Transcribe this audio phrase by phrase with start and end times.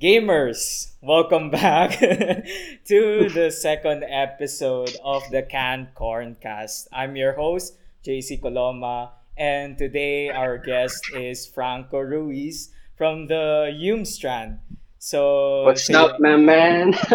[0.00, 6.88] Gamers, welcome back to the second episode of the Canned Corncast.
[6.90, 13.68] I'm your host, JC Coloma, and today our guest is Franco Ruiz from the
[14.04, 14.60] Strand.
[14.98, 15.98] So What's today...
[15.98, 16.94] up, my man?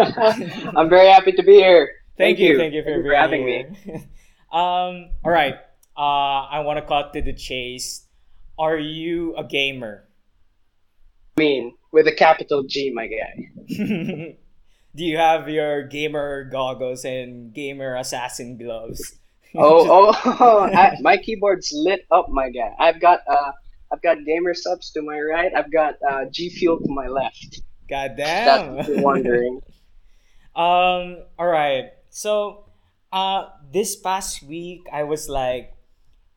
[0.76, 1.90] I'm very happy to be here.
[2.16, 3.76] Thank, thank you, you, thank you for, thank for having here.
[3.84, 3.94] me.
[4.52, 5.56] um, all right.
[5.98, 8.06] Uh, I want to cut to the chase.
[8.56, 10.04] Are you a gamer?
[11.36, 13.50] I mean, with a capital G, my guy.
[14.96, 19.18] Do you have your gamer goggles and gamer assassin gloves?
[19.54, 22.72] oh, oh, oh I, my keyboard's lit up, my guy.
[22.78, 23.52] I've got uh,
[23.92, 25.52] I've got gamer subs to my right.
[25.54, 27.60] I've got uh, G Fuel to my left.
[27.88, 28.76] God damn.
[28.76, 29.60] That's wondering.
[30.54, 31.22] um.
[31.38, 31.90] All right.
[32.08, 32.64] So,
[33.12, 35.74] uh, this past week I was like,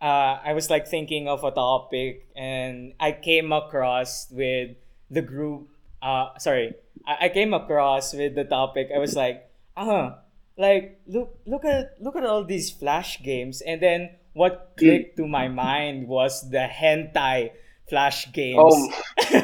[0.01, 4.75] uh, I was like thinking of a topic, and I came across with
[5.09, 5.69] the group
[6.01, 6.73] uh sorry
[7.05, 10.15] I, I came across with the topic i was like uh-huh
[10.59, 13.63] like look look at look at all these flash games.
[13.63, 17.55] And then what clicked to my mind was the hentai
[17.87, 18.59] flash games.
[18.59, 18.91] Oh.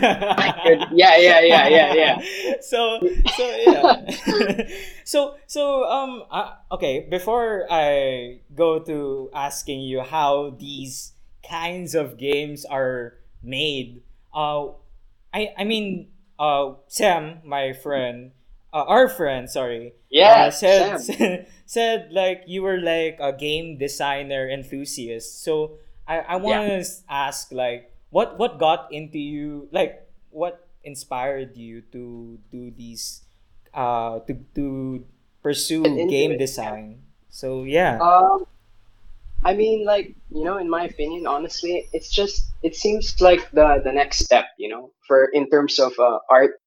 [0.92, 2.16] Yeah yeah yeah yeah yeah
[2.60, 3.00] so
[3.38, 4.02] so yeah
[5.06, 11.14] so so um uh, okay before i go to asking you how these
[11.48, 14.02] kinds of games are made
[14.34, 14.74] uh
[15.36, 18.32] I I mean uh Sam, my friend,
[18.72, 20.00] uh, our friend, sorry.
[20.08, 25.44] Yeah, uh, said, said said like you were like a game designer enthusiast.
[25.44, 27.04] So I I want to yeah.
[27.12, 33.28] ask like what what got into you like what inspired you to do these
[33.76, 35.04] uh to to
[35.44, 37.04] pursue game design.
[37.28, 38.00] So yeah.
[38.00, 38.48] Um
[39.46, 43.82] I mean, like you know, in my opinion, honestly, it's just it seems like the
[43.84, 46.60] the next step, you know, for in terms of uh, art.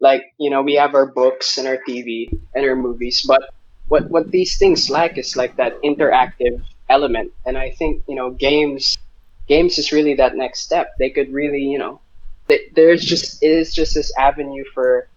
[0.00, 3.42] Like you know, we have our books and our TV and our movies, but
[3.88, 8.30] what what these things lack is like that interactive element, and I think you know,
[8.30, 8.98] games
[9.48, 10.92] games is really that next step.
[10.98, 12.00] They could really, you know,
[12.48, 15.08] they, there's just it is just this avenue for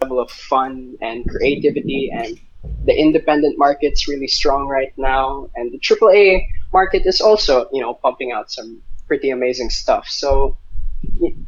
[0.00, 2.38] level of fun and creativity and
[2.84, 7.94] the independent market's really strong right now, and the AAA market is also, you know,
[7.94, 10.06] pumping out some pretty amazing stuff.
[10.08, 10.56] So,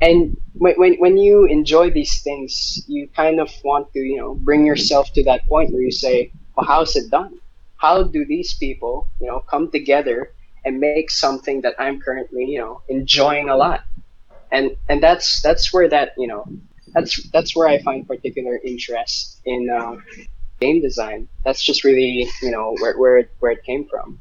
[0.00, 4.66] and when, when, you enjoy these things, you kind of want to, you know, bring
[4.66, 7.38] yourself to that point where you say, well, how's it done?
[7.76, 10.32] How do these people, you know, come together
[10.64, 13.84] and make something that I'm currently, you know, enjoying a lot?
[14.50, 16.46] And, and that's, that's where that, you know,
[16.92, 19.96] that's, that's where I find particular interest in, uh,
[20.60, 21.28] game design.
[21.44, 24.20] That's just really you know where where it, where it came from.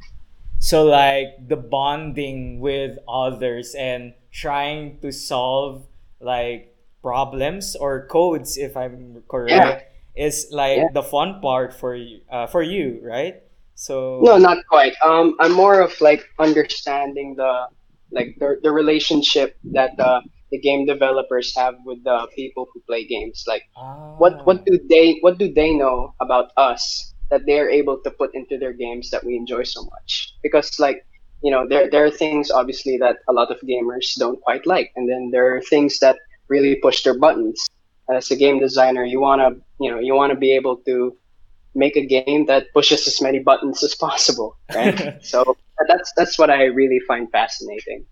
[0.59, 5.85] So like the bonding with others and trying to solve
[6.21, 10.25] like problems or codes, if I'm correct, yeah.
[10.25, 10.87] is like yeah.
[10.93, 13.43] the fun part for you uh, for you, right?
[13.75, 14.93] So no, not quite.
[15.03, 17.67] Um, I'm more of like understanding the
[18.11, 20.21] like the, the relationship that uh,
[20.53, 23.43] the game developers have with the people who play games.
[23.47, 24.13] Like, ah.
[24.21, 28.29] what what do they what do they know about us that they're able to put
[28.35, 30.37] into their games that we enjoy so much?
[30.43, 31.01] Because like
[31.41, 34.93] you know, there there are things obviously that a lot of gamers don't quite like,
[34.95, 37.57] and then there are things that really push their buttons.
[38.13, 41.17] As a game designer, you wanna you know you wanna be able to
[41.73, 45.17] make a game that pushes as many buttons as possible, right?
[45.25, 45.57] so
[45.89, 48.05] that's that's what I really find fascinating.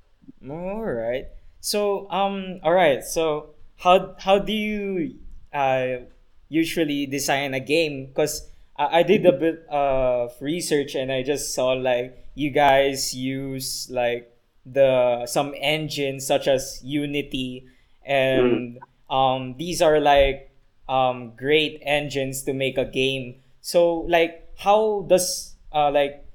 [0.50, 1.26] All right.
[1.62, 3.04] So um all right.
[3.04, 5.16] So how how do you
[5.54, 6.10] uh
[6.50, 11.54] usually design a game because I, I did a bit of research and I just
[11.54, 14.28] saw like you guys use like
[14.66, 17.66] the some engines such as Unity
[18.06, 19.14] and mm.
[19.14, 20.52] um these are like
[20.90, 23.36] um great engines to make a game.
[23.62, 26.26] So like how does uh like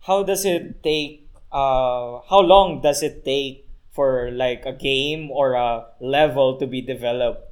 [0.00, 3.66] how does it take uh how long does it take
[4.00, 7.44] for like a game or a level to be developed.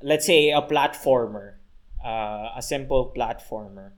[0.00, 1.60] Let's say a platformer
[2.02, 3.92] uh, a simple platformer.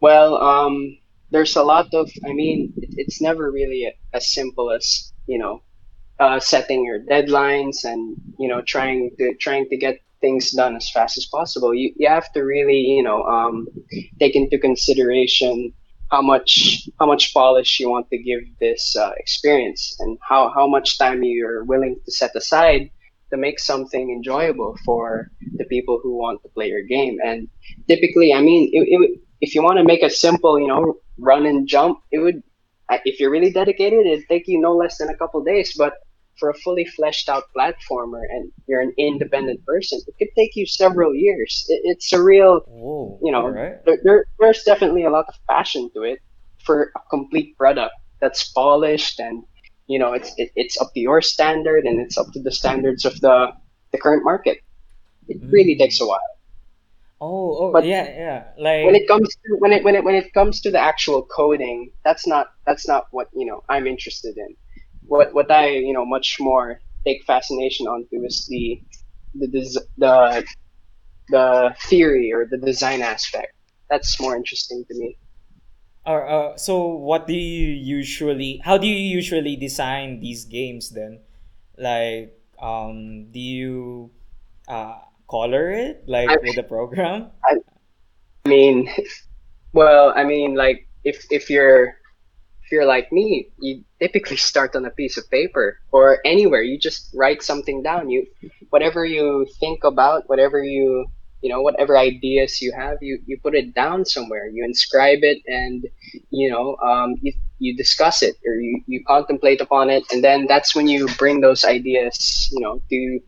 [0.00, 0.98] Well um,
[1.30, 5.62] there's a lot of i mean it's never really as simple as you know
[6.20, 10.90] uh, setting your deadlines and you know trying to trying to get things done as
[10.90, 11.74] fast as possible.
[11.74, 13.66] You, you have to really you know um,
[14.20, 15.72] take into consideration
[16.10, 20.66] how much how much polish you want to give this uh, experience and how, how
[20.66, 22.90] much time you're willing to set aside
[23.30, 27.18] to make something enjoyable for the people who want to play your game.
[27.24, 27.48] And
[27.88, 31.46] typically i mean it, it, if you want to make a simple you know run
[31.46, 32.42] and jump it would
[33.04, 35.94] if you're really dedicated it'd take you no less than a couple days but
[36.38, 40.66] for a fully fleshed out platformer and you're an independent person, it could take you
[40.66, 41.64] several years.
[41.68, 43.18] It, it's a real, Whoa.
[43.22, 43.84] you know, Alright.
[43.84, 46.20] there, there, there's definitely a lot of passion to it
[46.64, 49.44] for a complete product that's polished and
[49.86, 53.04] you know it's it, it's up to your standard and it's up to the standards
[53.04, 53.52] of the
[53.92, 54.58] the current market.
[55.28, 55.78] It really Mm.
[55.78, 56.20] takes a while.
[57.20, 58.44] Oh, oh, But yeah, yeah.
[58.58, 61.22] Like when it comes to when it when it when it comes to the actual
[61.24, 64.54] coding, that's not that's not what you know I'm interested in.
[65.06, 68.80] What what I you know much more take fascination onto is the
[69.34, 70.44] the des- the
[71.28, 73.52] the theory or the design aspect.
[73.90, 75.18] That's more interesting to me.
[76.06, 81.20] uh, uh, so what do you usually, how do you usually design these games then?
[81.76, 84.10] Like, um, do you
[84.68, 87.30] uh, color it like I, with a program?
[87.44, 87.56] I,
[88.46, 88.88] I mean,
[89.72, 91.98] well, I mean, like if if you're
[92.66, 96.62] if you're like me, you typically start on a piece of paper or anywhere.
[96.62, 98.10] You just write something down.
[98.10, 98.26] You
[98.70, 101.06] whatever you think about, whatever you
[101.42, 104.48] you know, whatever ideas you have, you, you put it down somewhere.
[104.48, 105.84] You inscribe it, and
[106.30, 110.46] you know, um, you you discuss it or you, you contemplate upon it, and then
[110.48, 113.20] that's when you bring those ideas, you know, to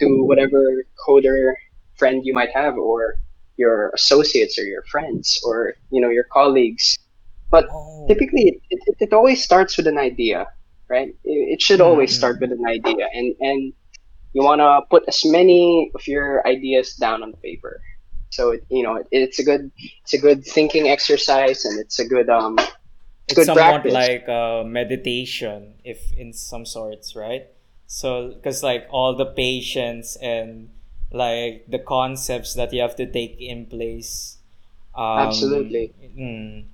[0.00, 0.58] to whatever
[1.06, 1.52] coder
[1.96, 3.16] friend you might have or
[3.58, 6.96] your associates or your friends or you know your colleagues
[7.50, 8.08] but Oh.
[8.08, 10.46] typically it, it, it always starts with an idea
[10.88, 12.40] right it, it should always start Mm-hmm.
[12.40, 13.72] with an idea and and
[14.32, 17.80] you want to put as many of your ideas down on paper
[18.30, 19.70] so it, you know it, it's a good
[20.04, 22.56] it's a good thinking exercise and it's a good um
[23.28, 27.46] It's good somewhat practice like uh, meditation, if in some sorts, right?
[27.86, 30.70] So, because like all the patience and
[31.10, 34.38] like the concepts that you have to take in place.
[34.94, 36.66] Um, absolutely mm,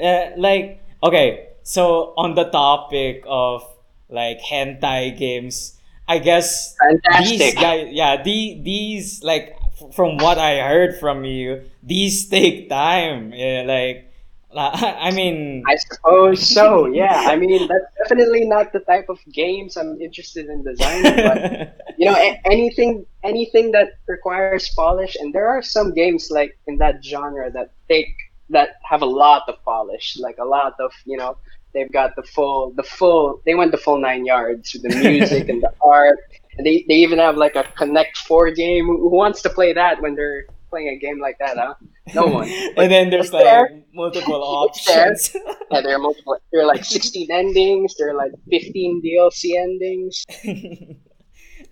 [0.00, 3.64] uh, like okay, so on the topic of
[4.08, 6.76] like hentai games, I guess
[7.20, 9.56] these guys, yeah, the these like
[9.94, 13.32] from what I heard from you, these take time.
[13.32, 14.10] Yeah, like
[14.56, 16.86] I mean, I suppose so.
[16.86, 21.78] Yeah, I mean that's definitely not the type of games I'm interested in designing, but
[21.98, 26.78] you know a- anything anything that requires polish and there are some games like in
[26.78, 28.10] that genre that take
[28.50, 31.36] that have a lot of polish like a lot of you know
[31.74, 35.48] they've got the full the full they went the full nine yards with the music
[35.48, 36.18] and the art.
[36.56, 38.86] And they, they even have like a connect four game.
[38.86, 41.74] Who wants to play that when they're playing a game like that huh?
[42.14, 42.48] No one.
[42.76, 43.62] And then there's it's there.
[43.62, 45.12] like multiple it's there.
[45.12, 45.36] options.
[45.70, 50.24] yeah there are multiple there are like 16 endings there are like 15 dlc endings.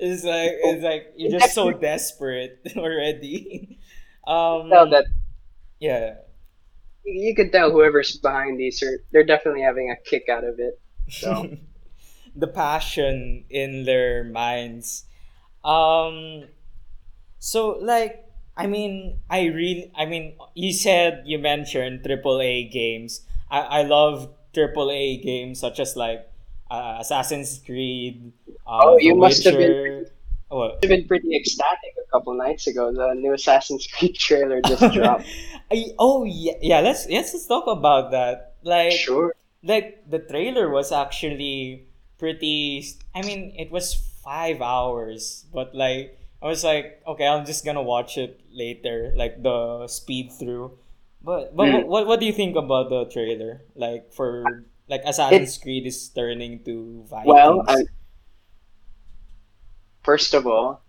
[0.00, 3.78] It's like it's like you're just so desperate already.
[4.26, 5.06] Um, tell that
[5.80, 6.16] yeah.
[7.08, 10.80] You can tell whoever's behind these are they're definitely having a kick out of it.
[11.08, 11.48] So
[12.36, 15.04] the passion in their minds.
[15.64, 16.44] Um,
[17.38, 18.24] so like
[18.56, 23.22] I mean, I really, I mean, you said you mentioned AAA games.
[23.50, 26.28] I I love AAA games such as like
[26.70, 28.32] uh, Assassin's Creed,
[28.66, 30.10] uh, Oh, The you must have been Witcher.
[30.48, 30.80] What?
[30.82, 32.92] I've been pretty ecstatic a couple nights ago.
[32.92, 35.26] The new Assassin's Creed trailer just dropped.
[35.98, 36.80] Oh yeah, yeah.
[36.80, 38.56] Let's let's talk about that.
[38.64, 39.34] Like Sure.
[39.62, 41.86] like the trailer was actually
[42.18, 42.82] pretty
[43.14, 43.94] i mean it was
[44.26, 49.38] five hours but like i was like okay i'm just gonna watch it later like
[49.42, 50.74] the speed through
[51.22, 51.86] but but Mm.
[51.86, 56.58] what, what do you think about the trailer like for like assassin's creed is turning
[56.66, 57.26] to violence.
[57.30, 57.86] Well, I,
[60.08, 60.80] first of all,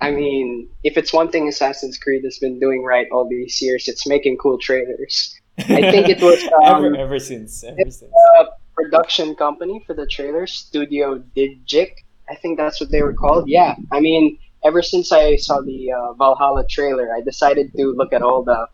[0.00, 3.86] I mean, if it's one thing Assassin's Creed has been doing right all these years,
[3.86, 5.38] it's making cool trailers.
[5.58, 10.04] I think it was ever um, ever since ever since a production company for the
[10.04, 11.92] trailer, Studio Digic.
[12.28, 13.44] I think that's what they were called.
[13.48, 18.12] Yeah, I mean, ever since I saw the uh, Valhalla trailer, I decided to look
[18.12, 18.66] at all the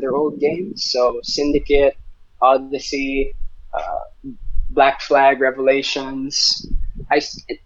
[0.00, 0.88] their old games.
[0.90, 1.96] So Syndicate,
[2.40, 3.34] Odyssey,
[4.78, 6.66] Black Flag, Revelations.
[7.10, 7.18] I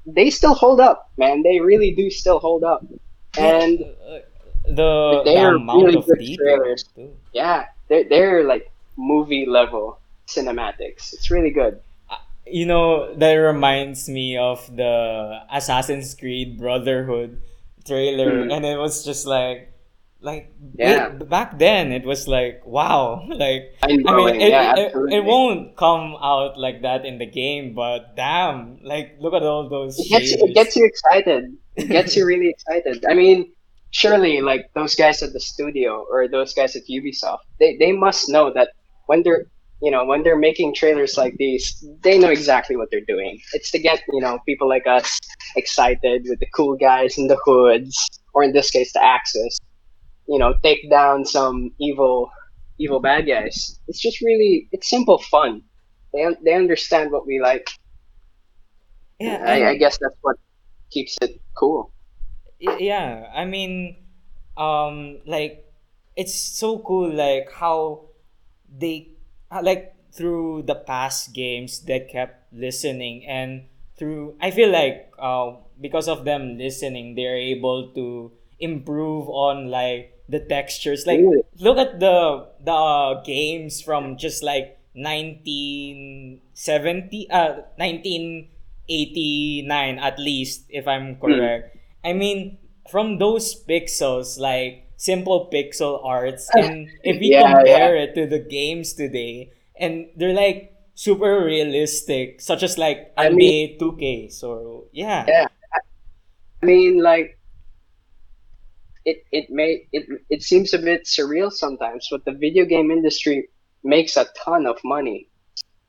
[0.08, 1.42] they still hold up, man.
[1.44, 2.80] They really do still hold up.
[3.36, 4.24] And Uh,
[4.64, 6.82] the, they the are amount really of good detail trailers.
[6.94, 7.10] too.
[7.36, 11.12] yeah, they're they're like movie level cinematics.
[11.12, 11.80] It's really good.
[12.46, 14.92] you know that reminds me of the
[15.52, 17.40] Assassin's Creed Brotherhood
[17.84, 18.52] trailer, Mm.
[18.54, 19.71] and it was just like,
[20.22, 21.08] like Yeah.
[21.12, 24.06] it- back then it was like wow, like I mean
[24.40, 29.16] it, yeah, it, it won't come out like that in the game, but damn, like
[29.20, 30.48] look at all those it gets, shaders.
[30.50, 31.56] it gets you excited.
[31.76, 33.04] It gets you really excited.
[33.08, 33.52] I mean,
[33.90, 38.28] surely like those guys at the studio or those guys at Ubisoft, they, they must
[38.28, 38.70] know that
[39.06, 39.46] when they're
[39.82, 43.40] you know, when they're making trailers like these, they know exactly what they're doing.
[43.52, 45.18] It's to get, you know, people like us
[45.56, 47.96] excited with the cool guys in the hoods,
[48.32, 49.58] or in this case, the Axis,
[50.32, 52.32] you know, take down some evil,
[52.78, 53.78] evil bad guys.
[53.86, 55.60] It's just really, it's simple fun.
[56.14, 57.68] They, they understand what we like.
[59.20, 60.36] Yeah, I, I guess that's what
[60.90, 61.92] keeps it cool.
[62.58, 63.96] yeah, I mean,
[64.56, 65.68] um, like
[66.16, 68.08] it's so cool, like how
[68.72, 69.12] they
[69.62, 73.64] like through the past games they kept listening and
[73.96, 80.14] through I feel like uh because of them listening they're able to improve on like
[80.28, 81.42] the textures like Really?
[81.58, 91.16] look at the the games from just like 1970 uh 1989 at least if I'm
[91.24, 91.26] Hmm.
[91.28, 92.58] correct I mean
[92.90, 98.38] from those pixels like simple pixel arts and if we Yeah, compare it to the
[98.40, 105.26] games today and they're like super realistic such as like I mean, 2K so yeah
[105.26, 105.48] yeah.
[106.62, 107.38] I mean, like
[109.04, 113.48] it it may it it seems a bit surreal sometimes, but the video game industry
[113.84, 115.28] makes a ton of money.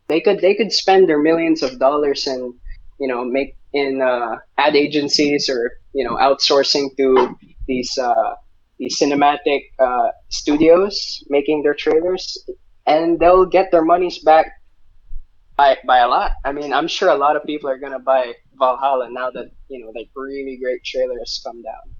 [0.07, 2.53] They could they could spend their millions of dollars and
[2.99, 7.35] you know make in uh, ad agencies or you know outsourcing to
[7.67, 8.35] these uh,
[8.79, 12.37] these cinematic uh, studios making their trailers,
[12.85, 14.47] and they'll get their monies back
[15.55, 16.31] by by a lot.
[16.43, 19.79] I mean, I'm sure a lot of people are gonna buy Valhalla now that you
[19.83, 21.92] know like really great trailers come down.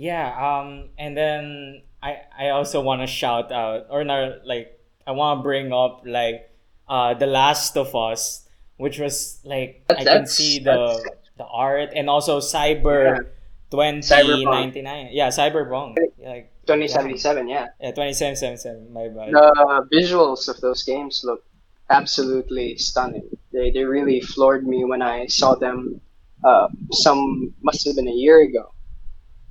[0.00, 5.12] Yeah, um, and then I I also want to shout out or not like I
[5.12, 6.48] want to bring up like
[6.88, 10.96] uh The Last of Us, which was like That's I can see the
[11.36, 12.48] the art and also yeah.
[12.48, 13.28] Cyber
[13.68, 15.08] Cyberpunk 2099.
[15.12, 15.96] Yeah, Cyberpunk.
[16.16, 17.48] Like 2077.
[17.48, 19.36] Yeah, Yeah, 2777, my bad.
[19.36, 21.44] the visuals of those games look
[21.90, 23.28] absolutely stunning.
[23.52, 26.00] They they really floored me when I saw them.
[26.42, 28.72] Uh, some must have been a year ago.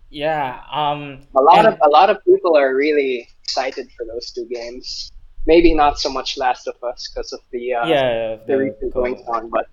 [0.10, 4.46] Yeah, um A lot of a lot of people are really excited for those two
[4.46, 5.12] games.
[5.46, 9.06] Maybe not so much Last of Us because of the uh, yeah, the the co
[9.06, 9.68] on, but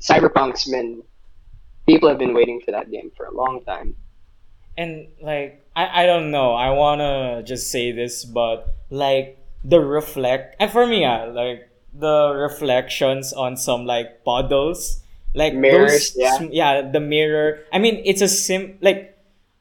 [0.00, 1.02] Cyberpunk's been
[1.86, 3.96] people have been waiting for that game for a long time.
[4.76, 9.80] and like I, I don't know i want to just say this but like the
[9.80, 15.02] reflect and for me uh, like the reflections on some like puddles
[15.34, 16.38] like Mirrors, those yeah.
[16.50, 19.11] yeah the mirror i mean it's a sim like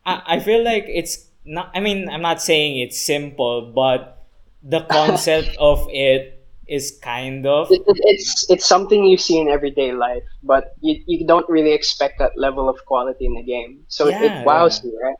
[0.06, 4.26] I, I feel like it's not i mean i'm not saying it's simple but
[4.64, 9.50] the concept of it is kind of It, it, it's it's something you see in
[9.50, 13.84] everyday life, but you, you don't really expect that level of quality in the game.
[13.90, 15.16] So it, it wows yeah you, right?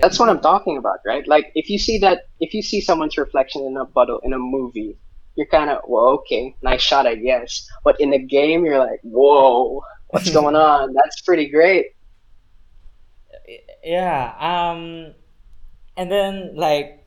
[0.00, 1.26] That's what I'm talking about, right?
[1.26, 4.38] Like if you see that if you see someone's reflection in a puddle in a
[4.38, 4.96] movie,
[5.36, 7.68] you're kind of well, okay, nice shot, I guess.
[7.84, 10.94] But in the game, you're like, whoa, what's going on?
[10.94, 11.86] That's pretty great.
[13.84, 15.14] Yeah um
[15.96, 17.04] and then like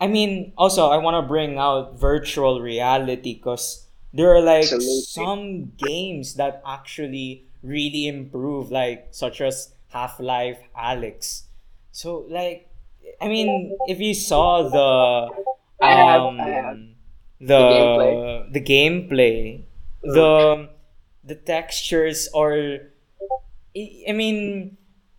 [0.00, 5.02] i mean also i want to bring out virtual reality because there are like Absolutely.
[5.02, 11.44] some games that actually really improve like such as half-life Alyx
[11.92, 12.68] so like
[13.20, 15.34] i mean if you saw the
[15.80, 16.94] I have I have um
[17.54, 18.22] the gameplay.
[18.48, 19.64] the the gameplay
[20.04, 20.14] Mm.
[20.14, 20.70] the
[21.24, 22.92] the textures are
[23.76, 24.76] i I mean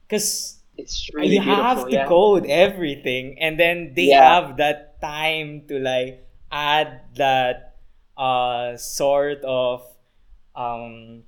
[0.07, 2.07] because It's really you have to yeah.
[2.07, 4.25] code everything and then they Yeah.
[4.41, 7.77] have that time to like add that
[8.17, 9.85] uh sort of
[10.55, 11.23] um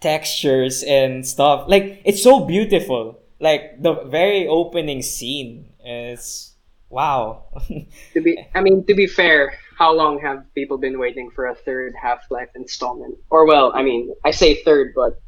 [0.00, 6.54] textures and stuff like it's so beautiful like the very opening scene is
[6.90, 7.44] wow
[8.14, 11.54] To be, I mean, to be fair, how long have people been waiting for a
[11.54, 13.18] third Half-Life installment?
[13.30, 15.20] Or well, I mean, I say third, but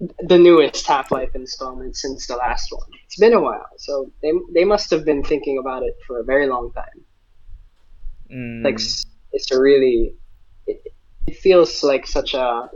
[0.00, 2.88] the newest Half-Life installment since the last one.
[3.04, 6.24] It's been a while, so they they must have been thinking about it for a
[6.24, 7.04] very long time.
[8.62, 10.14] Like mm, s- it's a really,
[10.66, 10.82] it,
[11.26, 12.70] it feels like such a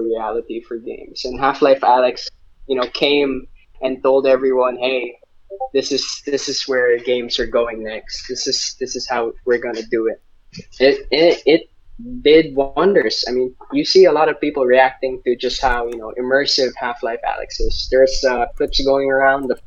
[0.00, 1.24] reality for games.
[1.24, 2.26] And Half-Life Alyx,
[2.66, 3.46] you know, came
[3.82, 5.18] and told everyone, "Hey,
[5.74, 8.26] this is this is where games are going next.
[8.28, 10.22] This is this is how we're gonna do it."
[10.80, 11.70] It it, it
[12.22, 13.24] did wonders.
[13.28, 16.72] I mean, you see a lot of people reacting to just how you know immersive
[16.76, 17.88] Half-Life Alyx is.
[17.90, 19.60] There's uh, clips going around of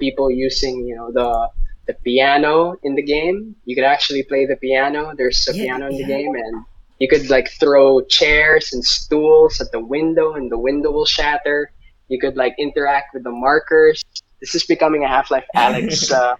[0.00, 1.48] people using you know the
[1.86, 3.54] the piano in the game.
[3.64, 5.12] You could actually play the piano.
[5.16, 6.64] There's a yeah piano in the yeah game, and
[7.00, 11.70] you could like throw chairs and stools at the window, and the window will shatter.
[12.08, 14.02] You could like interact with the markers.
[14.40, 16.36] This is becoming a Half-Life Alyx uh,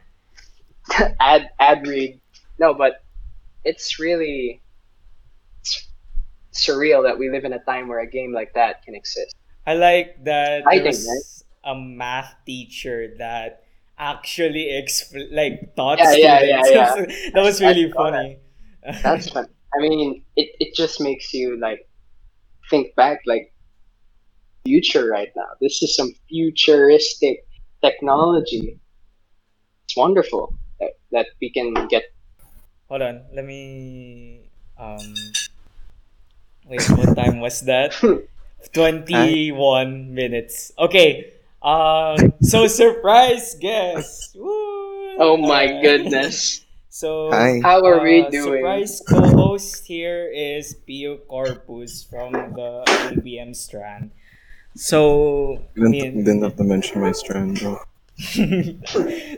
[1.21, 2.21] ad ad read
[2.59, 3.03] no, but
[3.65, 4.61] it's really
[6.55, 9.35] surreal that we live in a time where a game like that can exist.
[9.67, 13.65] I like that I think, was a math teacher that
[13.99, 16.95] actually expl- like taught Yeah, yeah, yeah, yeah.
[17.35, 18.13] that was really saw that.
[18.13, 18.39] funny.
[19.03, 19.49] That's fun.
[19.77, 21.89] I mean, it, it just makes you like
[22.71, 23.53] think back like
[24.67, 25.49] future right now.
[25.61, 27.47] This is some futuristic
[27.83, 28.79] technology.
[29.85, 32.05] It's wonderful that, that we can get
[32.89, 35.15] Hold on, let me um
[36.69, 37.95] wait, what time was that?
[38.73, 40.73] 21 minutes.
[40.79, 41.33] Okay.
[41.63, 44.37] Um so surprise guest.
[44.37, 45.17] Woo!
[45.19, 45.83] Oh my Alright.
[45.83, 46.61] goodness.
[46.95, 47.59] So Hi.
[47.59, 48.63] How are we uh, doing?
[48.63, 54.13] Surprise co-host here is Pio Corpus from the LBM strand.
[54.77, 57.79] So didn't, you and- didn't have to mention my strand, bro.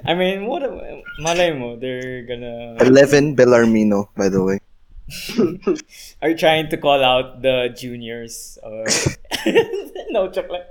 [0.05, 0.69] I mean, what
[1.19, 4.61] malay mo, they're gonna 11 Bellarmino, by the way.
[6.23, 8.85] are you trying to call out the juniors or
[10.11, 10.67] no chocolate?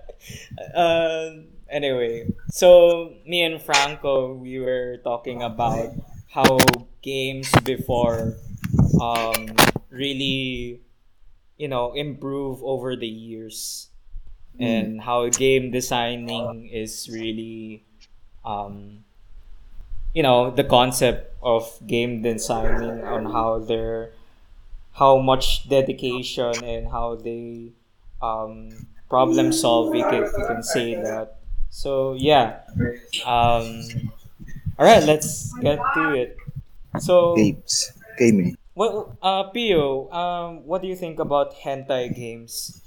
[0.73, 1.29] Uh,
[1.69, 5.89] anyway, so me and Franco we were talking about
[6.29, 6.57] how
[7.01, 8.35] games before
[8.99, 9.55] um
[9.89, 10.81] really
[11.57, 13.89] you know improve over the years
[14.59, 17.83] and how game designing is really
[18.43, 19.03] um
[20.13, 24.11] you know the concept of game designing on how they're
[24.95, 27.71] how much dedication and how they
[28.21, 28.71] um
[29.09, 31.37] problem solve if you can say that
[31.69, 32.63] so yeah
[33.25, 33.67] um
[34.79, 36.37] all right let's get to it
[36.99, 38.55] so games Gaming.
[38.75, 42.81] well uh Pio um what do you think about hentai games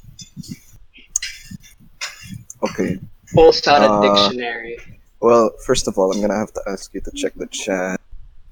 [2.62, 2.98] Okay.
[3.30, 4.76] full sounded Uh, dictionary.
[5.20, 8.00] Well, first of all, I'm gonna have to ask you to check the chat.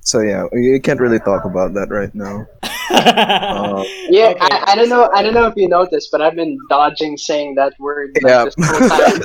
[0.06, 2.46] So yeah, you can't really talk about that right now.
[2.88, 4.38] Uh, Yeah, okay.
[4.40, 5.10] I, I don't know.
[5.12, 8.44] I don't know if you noticed, but I've been dodging saying that word like Yeah.
[8.44, 9.22] this whole time.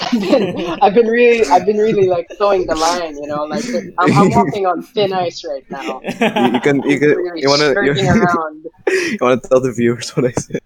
[0.00, 3.14] I've, been, I've been really, I've been really like throwing the line.
[3.16, 3.62] You know, like
[3.98, 6.00] I'm, I'm walking on thin ice right now.
[6.02, 7.92] you, you can you can really you wanna you,
[9.12, 10.62] you wanna tell the viewers what I said.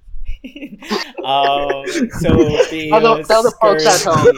[1.24, 1.84] um,
[2.20, 2.36] so Tell
[2.70, 4.36] the- Pio's tell the folks at home.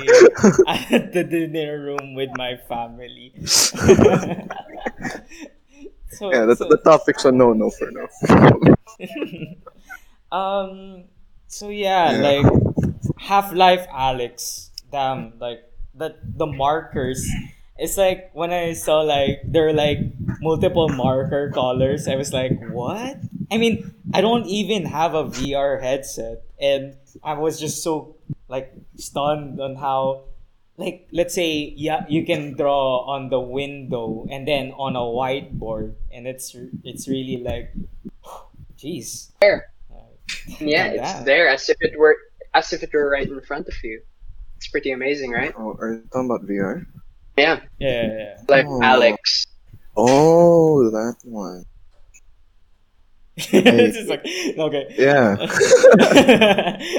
[0.91, 3.33] at the dinner room with my family.
[3.45, 3.77] so,
[6.33, 8.09] Yeah, the, so, the topic's a no no for now.
[10.33, 11.05] um,
[11.47, 12.43] so yeah, Yeah.
[12.43, 12.47] like
[13.19, 15.63] Half Life Alyx, damn, like
[15.95, 17.27] that the markers.
[17.79, 19.99] It's like when I saw like there are like
[20.41, 23.17] multiple marker colors, I was like, what?
[23.51, 28.17] I mean, I don't even have a VR headset, and I was just so
[28.49, 30.25] like stunned on how
[30.79, 35.95] like let's say yeah you can draw on the window and then on a whiteboard
[36.13, 37.75] and it's it's really like
[38.79, 39.67] jeez There.
[39.93, 40.09] Uh,
[40.61, 41.25] Yeah, Like it's that.
[41.25, 42.17] there as if it were,
[42.55, 44.01] as if it were right in front of you.
[44.57, 45.53] It's pretty amazing, right?
[45.57, 46.87] Oh, are you talking about VR?
[47.37, 48.37] Yeah, yeah, yeah, yeah.
[48.49, 48.81] like Oh.
[48.81, 49.47] Alyx.
[49.97, 51.65] Oh, that one.
[53.53, 54.25] it's just like
[54.59, 55.37] okay Yeah.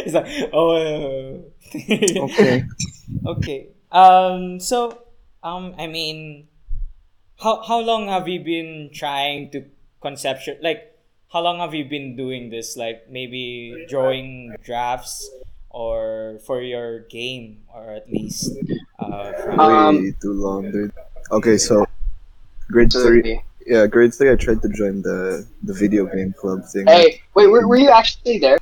[0.05, 1.37] it's like oh uh,
[2.25, 2.63] Okay.
[3.25, 5.03] okay um so
[5.43, 6.47] um i mean
[7.39, 9.65] how how long have you been trying to
[10.01, 10.95] conceptual like
[11.31, 15.29] how long have you been doing this like maybe drawing drafts
[15.69, 18.51] or for your game or at least
[18.99, 20.91] uh from Um, Way too long, dude.
[21.31, 21.85] Okay, so
[22.71, 26.87] grade three yeah, grade six, I tried to join the the video game club thing.
[26.87, 28.57] Hey, wait, were, were you actually there?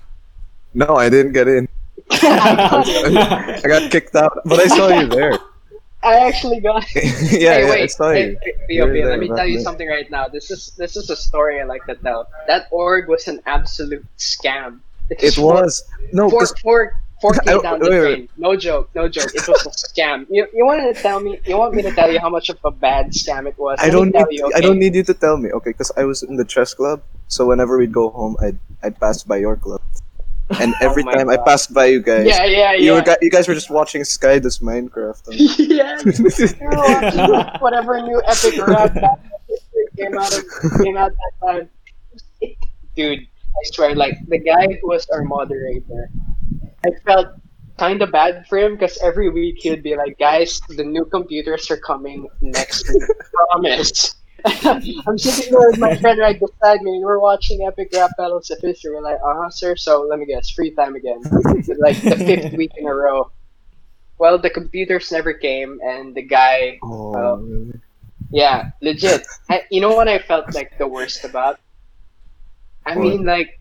[0.74, 1.68] No, I didn't get in.
[2.12, 5.40] I got kicked out, but I saw you there.
[6.04, 6.84] I actually got.
[6.96, 8.38] yeah, hey, yeah, wait, I saw you.
[8.70, 10.28] Hey, let me tell you something right now.
[10.28, 12.28] This is this is a story I like to tell.
[12.48, 14.82] That org was an absolute scam.
[15.10, 18.30] It, was, was no for, for 4K down the drain.
[18.38, 19.34] No joke, no joke.
[19.34, 20.28] It was a scam.
[20.30, 21.40] You, you want to tell me?
[21.46, 23.80] You want me to tell you how much of a bad scam it was?
[23.82, 24.26] I, don't need.
[24.30, 24.58] You, okay?
[24.58, 25.72] I don't need you to tell me, okay?
[25.72, 29.24] Because I was in the chess club, so whenever we'd go home, I'd I'd pass
[29.24, 29.82] by your club,
[30.60, 31.40] and oh every oh time God.
[31.40, 32.76] I passed by you guys, yeah, yeah, yeah.
[32.78, 35.24] You, were, you guys were just watching Sky Does Minecraft.
[35.58, 35.98] yeah,
[37.60, 38.94] whatever new epic rap
[39.98, 40.44] came out of,
[40.84, 41.70] came out that time.
[42.96, 46.12] Dude, I swear, like the guy who was our moderator
[46.86, 47.28] I felt
[47.78, 51.06] kind of bad for him because every week he would be like, "Guys, the new
[51.06, 53.04] computers are coming next week.
[53.34, 58.12] Promise." I'm sitting there with my friend right beside me, and we're watching Epic Rap
[58.18, 58.92] Battles of History.
[58.94, 61.22] We're like, "Uh huh, sir." So let me guess, free time again,
[61.78, 63.32] like the fifth week in a row.
[64.20, 67.80] Well, the computers never came, and the guy oh, really?
[68.32, 69.26] Yeah, legit.
[69.50, 71.60] I, you know what I felt like the worst about?
[72.86, 73.02] I What?
[73.04, 73.60] mean, like,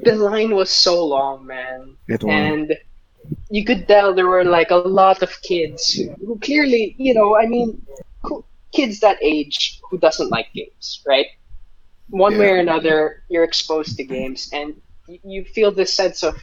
[0.00, 1.96] the line was so long, man.
[2.08, 2.34] It won.
[2.34, 2.76] and
[3.50, 7.46] you could tell there were like a lot of kids who, clearly, you know, I
[7.46, 7.84] mean,
[8.72, 11.26] kids that age who doesn't like games, right?
[12.08, 16.42] One way or another, you're exposed to games, and you feel this sense of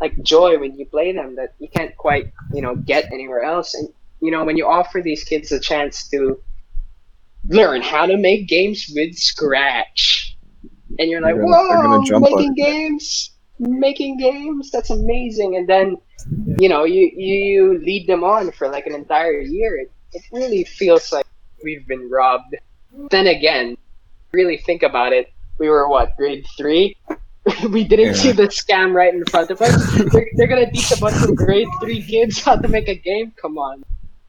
[0.00, 3.74] like joy when you play them that you can't quite, you know, get anywhere else.
[3.74, 3.88] And
[4.20, 6.40] you know, when you offer these kids a chance to
[7.48, 10.25] learn how to make games with Scratch,
[10.98, 15.68] and you're like, They're they're "Whoa, jump making it." games, making games, that's amazing!" And
[15.68, 15.96] then,
[16.58, 19.76] you know, you you lead them on for like an entire year.
[19.78, 21.26] It, it really feels like
[21.62, 22.56] we've been robbed.
[23.10, 23.76] Then again,
[24.32, 25.32] really think about it.
[25.58, 26.96] We were what grade three.
[27.70, 28.22] we didn't Yeah.
[28.22, 29.74] see the scam right in front of us.
[30.12, 33.32] they're, they're gonna teach a bunch of grade three kids how to make a game.
[33.40, 33.84] Come on.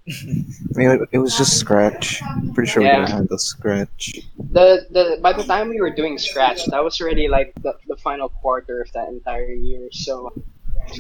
[0.07, 2.21] I mean, it, it was just Scratch.
[2.53, 3.01] Pretty sure Yeah.
[3.01, 4.13] we can handle Scratch.
[4.37, 7.97] the the by the time we were doing scratch that was already like the, the
[7.97, 10.31] final quarter of that entire year so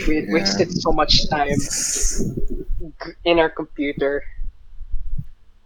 [0.07, 0.33] we Yeah.
[0.33, 1.55] wasted so much time
[3.23, 4.23] in our computer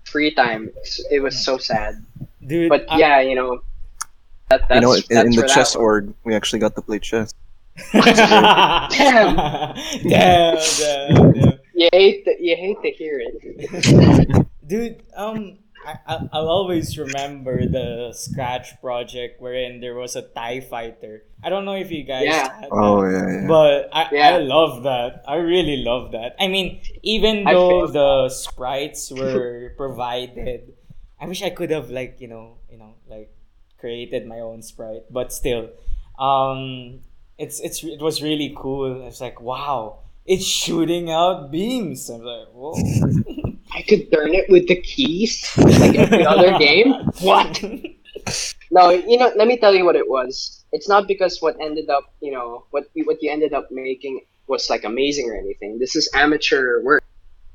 [0.04, 0.70] free time
[1.10, 2.06] it was so sad
[2.46, 3.62] Dude, but I- yeah you know
[4.50, 5.82] that, that's, you know, in, that's in the chess was.
[5.82, 7.34] org, we actually got to play chess.
[7.94, 8.90] damn.
[8.92, 11.51] damn, damn, damn.
[11.74, 17.66] You hate to, you hate to hear it Dude, um, I, I, I'll always remember
[17.68, 21.24] the Scratch project wherein there was a TIE fighter.
[21.44, 22.54] I don't know if you guys Yeah.
[22.54, 22.70] had that.
[22.72, 23.48] Oh yeah, yeah.
[23.48, 24.30] But I, Yeah.
[24.30, 25.24] I love that.
[25.28, 26.36] I really love that.
[26.40, 30.74] I mean, even though think- the sprites were provided,
[31.20, 33.34] I wish I could have like you know you know like
[33.80, 35.10] created my own sprite.
[35.10, 35.70] But still,
[36.20, 37.02] um,
[37.38, 39.06] it's it's it was really cool.
[39.08, 40.00] It's like wow,
[40.32, 42.10] it's shooting out beams.
[42.10, 42.74] I'm like whoa.
[43.74, 46.92] i could turn it with the keys like every other game
[47.22, 47.62] what
[48.72, 50.64] No, you know, let me tell you what it was.
[50.72, 54.70] It's not because what ended up, you know, what what you ended up making was
[54.70, 55.80] like amazing or anything.
[55.80, 57.04] This is amateur work.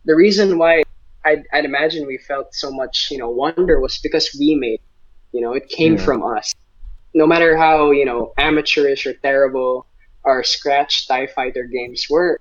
[0.05, 0.83] The reason why
[1.25, 4.81] I'd, I'd imagine we felt so much, you know, wonder was because we made,
[5.33, 6.05] you know, it came Yeah.
[6.05, 6.55] from us.
[7.15, 9.87] No matter how, you know, amateurish or terrible
[10.25, 12.41] our Scratch TIE Fighter games were,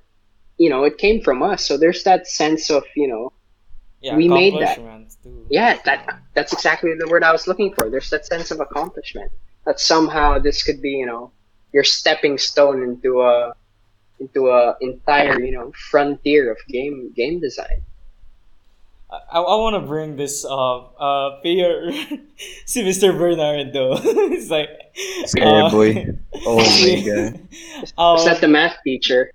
[0.58, 1.66] you know, it came from us.
[1.66, 3.32] So there's that sense of, you know,
[4.02, 4.78] yeah, We made that.
[4.78, 5.46] accomplishments, too.
[5.50, 7.90] yeah, that that's exactly the word I was looking for.
[7.90, 9.32] There's that sense of accomplishment
[9.66, 11.32] that somehow this could be, you know,
[11.74, 13.54] your stepping stone into a
[14.20, 17.82] into a entire, you know, frontier of game game design.
[19.12, 20.96] I, I want to bring this up.
[21.00, 21.92] Uh, Pierre,
[22.66, 23.18] see Mr.
[23.18, 23.94] Bernardo.
[24.34, 24.70] it's like
[25.26, 26.08] Scary uh, boy.
[26.46, 27.48] Oh my god.
[27.98, 29.32] Um, Is that the math teacher?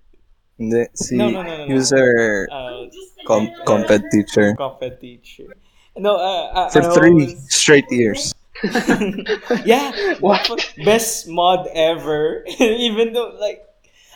[0.60, 1.98] Hindi, see, No, no, no, no, he was no.
[2.04, 2.84] our uh,
[3.26, 5.56] com- compet teacher compet teacher.
[5.96, 8.34] No, uh, I, for three always- straight years.
[9.64, 10.44] yeah, What?
[10.84, 12.44] best mod ever.
[12.60, 13.64] Even though, like,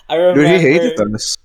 [0.09, 0.45] I remember.
[0.45, 1.39] Dude, he hated us.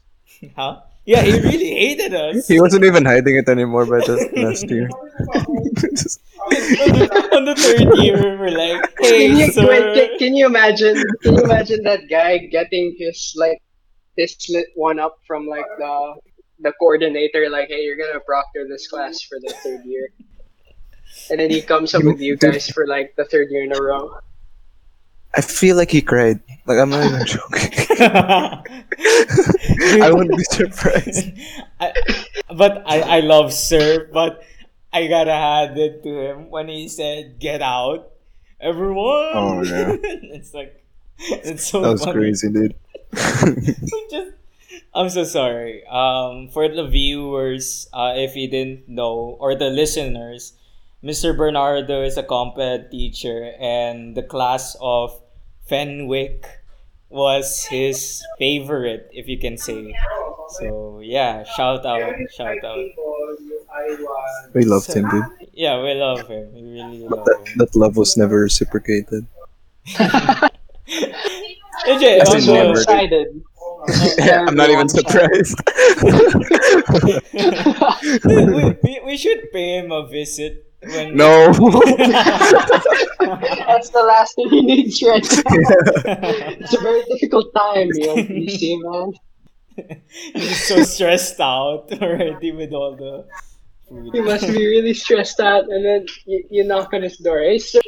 [0.55, 0.81] Huh?
[1.05, 2.47] Yeah, he really hated us.
[2.47, 4.89] He wasn't even hiding it anymore by the last year.
[4.91, 9.67] on, the, on the third year, we're like, hey, Can you, sir.
[9.67, 11.01] wait, can, can you imagine?
[11.23, 13.61] Can you imagine that guy getting his like
[14.19, 15.95] his lit one up from like the
[16.59, 17.49] the coordinator?
[17.49, 20.09] Like, hey, you're gonna proctor this class for the third year,
[21.31, 23.81] and then he comes up with you guys for like the third year in a
[23.81, 24.11] row.
[25.35, 26.39] I feel like he cried.
[26.65, 27.71] Like I'm not even joking.
[30.01, 31.31] I wouldn't be surprised.
[31.79, 31.93] I,
[32.55, 34.43] but I, I love Sir, but
[34.91, 38.11] I gotta hand it to him when he said, "Get out,
[38.59, 39.95] everyone." Oh, yeah.
[40.01, 40.83] it's like
[41.19, 42.13] it's so That was funny.
[42.13, 42.75] crazy, dude.
[44.11, 44.31] Just,
[44.93, 45.85] I'm so sorry.
[45.87, 50.53] Um, for the viewers, uh, if you didn't know, or the listeners,
[51.03, 51.35] Mr.
[51.35, 55.13] Bernardo is a compet teacher, and the class of
[55.67, 56.45] Fenwick
[57.09, 59.95] was his favorite, if you can say.
[60.59, 62.85] So yeah, shout out, shout out.
[64.53, 65.23] we loved him, dude.
[65.53, 66.53] Yeah, we love him.
[66.53, 67.57] We really love That, him.
[67.57, 69.25] that love was never reciprocated.
[71.87, 72.71] Legit, As I'm so never.
[72.71, 73.41] excited.
[74.19, 75.57] I'm not even surprised.
[78.25, 81.47] we, we, we should pay him a visit when no.
[83.19, 86.17] That's the last thing he needs right now.
[86.59, 89.13] It's a very difficult time, you know, PC man.
[90.35, 93.25] He's so stressed out already with all the
[93.87, 94.09] food.
[94.13, 97.39] He must be really stressed out, and then you, you knock on his door.
[97.39, 97.79] Hey, sir.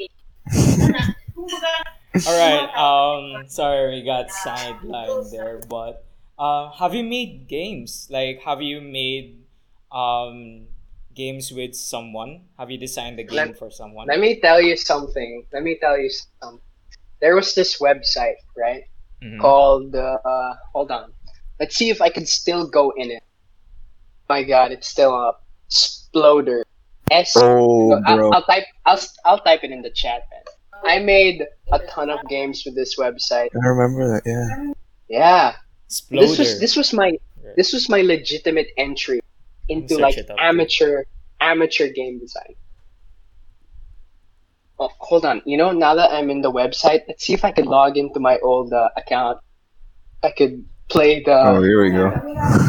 [2.13, 2.67] All right.
[2.75, 6.05] Um, sorry we got sidelined there, but
[6.37, 8.07] uh, have you made games?
[8.09, 9.43] Like, have you made
[9.91, 10.67] um
[11.13, 12.45] games with someone?
[12.57, 14.07] Have you designed a game Let- for someone?
[14.07, 15.45] Let me tell you something.
[15.53, 16.09] Let me tell you
[16.41, 16.59] something.
[17.21, 18.83] There was this website, right?
[19.23, 19.39] Mhm.
[19.39, 21.13] Called uh hold on.
[21.59, 23.23] Let's see if I can still go in it.
[24.27, 25.45] My god, it's still up.
[25.69, 26.63] Sploder.
[27.11, 28.31] S Oh, I'll, bro.
[28.31, 30.41] I'll type I'll I'll type it in the chat, man.
[30.85, 33.49] I made a ton of games with this website.
[33.55, 34.21] I remember that.
[34.25, 34.73] Yeah.
[35.09, 35.55] Yeah.
[35.89, 36.19] Sploder.
[36.21, 37.17] This was this was my
[37.55, 39.19] this was my legitimate entry
[39.69, 41.03] into like amateur
[41.39, 42.55] amateur game design.
[44.79, 45.41] Oh, hold on.
[45.45, 48.19] You know, now that I'm in the website, let's see if I can log into
[48.19, 49.39] my old uh, account.
[50.23, 52.11] I could play the Oh, here we go.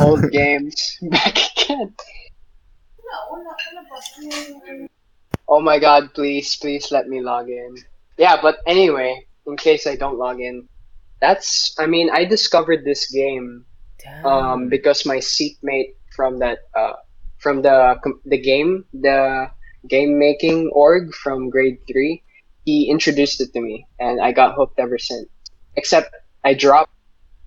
[0.05, 1.95] old games back again.
[5.49, 7.77] Oh my god, please, please let me log in.
[8.19, 10.69] Yeah, but anyway, in case I don't log in,
[11.21, 13.65] that's, I mean, I discovered this game
[13.99, 14.27] Damn.
[14.27, 16.95] um, because my seatmate from that, uh,
[17.39, 19.51] from the, the game, the
[19.89, 22.23] game making org from grade three,
[22.65, 25.29] he introduced it to me and I got hooked ever since.
[25.77, 26.93] Except I dropped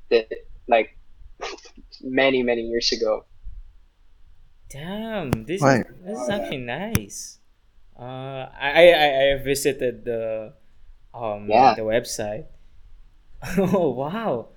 [0.09, 0.31] it
[0.67, 0.97] like
[2.01, 3.25] many, many years ago.
[4.69, 5.79] Damn, this Why?
[5.79, 7.39] is, this is actually nice.
[7.97, 10.51] Uh, I, I I visited the
[11.13, 11.73] um Yeah.
[11.75, 12.45] the website.
[13.57, 14.49] oh wow,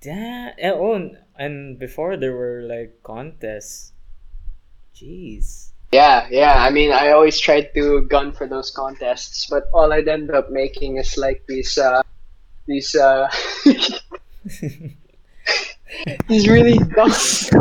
[0.00, 0.54] damn!
[0.58, 3.92] eh, Oh, and- and before there were like contests.
[4.94, 5.70] Jeez.
[5.92, 6.62] Yeah, yeah.
[6.64, 10.50] I mean, I always tried to gun for those contests, but all I'd end up
[10.50, 12.02] making is like these, uh,
[12.66, 13.26] these, uh,
[16.28, 17.12] these really dumb,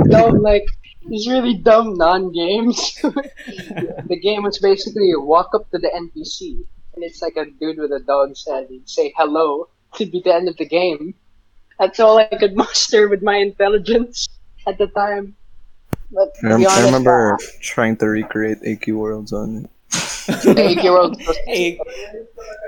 [0.09, 0.65] dumb, like
[1.09, 3.01] these really dumb non-games.
[3.01, 6.63] the game was basically you walk up to the NPC,
[6.95, 8.67] and it's like a dude with a dog's head.
[8.69, 11.15] He'd say hello to be the end of the game.
[11.79, 14.27] That's all I could muster with my intelligence
[14.65, 15.35] at the time.
[16.11, 19.69] But I, be rem- I honest, remember uh, trying to recreate AQ Worlds on it.
[20.27, 21.79] the AQ World was hey,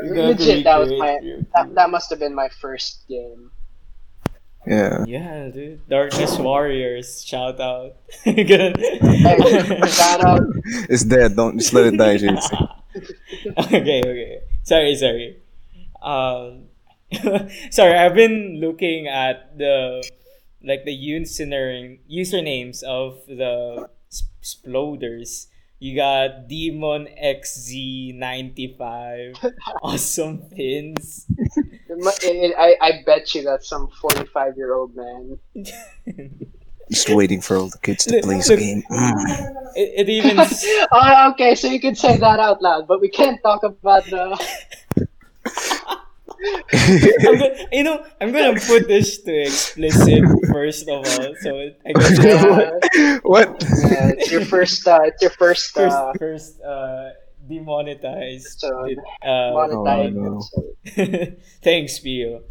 [0.03, 0.63] you got to legit.
[0.63, 1.19] That was my
[1.55, 3.51] that, that must have been my first game.
[4.67, 5.05] Yeah.
[5.07, 5.87] Yeah, dude.
[5.89, 7.95] Darkness Warriors, shout out.
[8.25, 8.77] Good.
[9.89, 10.41] Shout out.
[10.89, 11.35] It's dead.
[11.35, 12.69] Don't just let it die, JC.
[13.65, 14.41] okay, okay.
[14.63, 15.37] Sorry, sorry.
[16.01, 16.65] Um,
[17.71, 20.03] sorry, I've been looking at the
[20.63, 25.47] like the user usernames of the sp- sploders.
[25.79, 31.25] You got Demon XZ95, Awesome Pins.
[31.89, 35.39] It mu- it- it- I, I bet you that's some 45 year old man.
[36.91, 38.83] Just waiting for all the kids to play this game.
[38.89, 39.55] Mm.
[39.75, 40.39] It, it even
[40.91, 44.35] oh, okay, so you can say that out loud, but we can't talk about the.
[46.73, 51.35] I'm gonna, you know, I'm gonna put this to explicit first of all.
[51.41, 53.61] So I guess Yeah, what?
[53.61, 54.87] yeah, it's your first.
[54.87, 55.71] Uh, it's your first.
[55.71, 57.09] first, Uh, first uh,
[57.49, 58.59] demonetized.
[58.59, 60.13] So, it, uh, monetized.
[60.13, 60.41] no.
[61.63, 62.43] Thanks, Pio.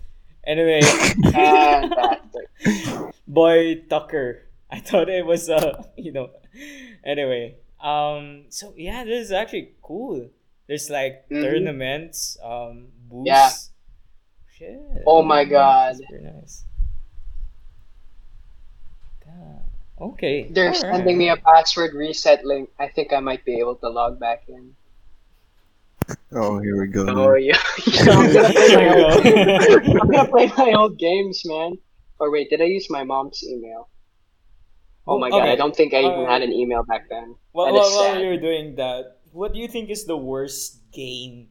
[0.47, 2.49] Anyway, Fantastic.
[3.29, 4.43] boy Tucker.
[4.71, 6.31] I thought it was uh, you know.
[7.05, 10.29] Anyway, um, so yeah, this is actually cool.
[10.67, 11.43] There's like Mhm.
[11.43, 13.27] tournaments, um, booths.
[13.27, 13.51] Yeah.
[14.53, 14.81] Shit.
[15.07, 15.95] Oh my God.
[15.95, 16.65] That's very nice.
[20.01, 20.47] Okay.
[20.51, 20.81] They're alright.
[20.81, 22.71] sending me a password reset link.
[22.79, 24.75] I think I might be able to log back in.
[26.33, 27.07] Oh, here we go.
[27.09, 27.59] Oh yeah.
[28.09, 29.27] I'm, gonna play my old.
[30.01, 31.77] I'm gonna play my old games, man.
[32.19, 33.89] Or wait, did I use my mom's email?
[35.07, 35.53] Oh my god, okay.
[35.53, 36.41] I don't think I even Alright.
[36.41, 37.37] had an email back then.
[37.53, 40.81] While, That is while, while you're doing that, what do you think is the worst
[40.93, 41.49] game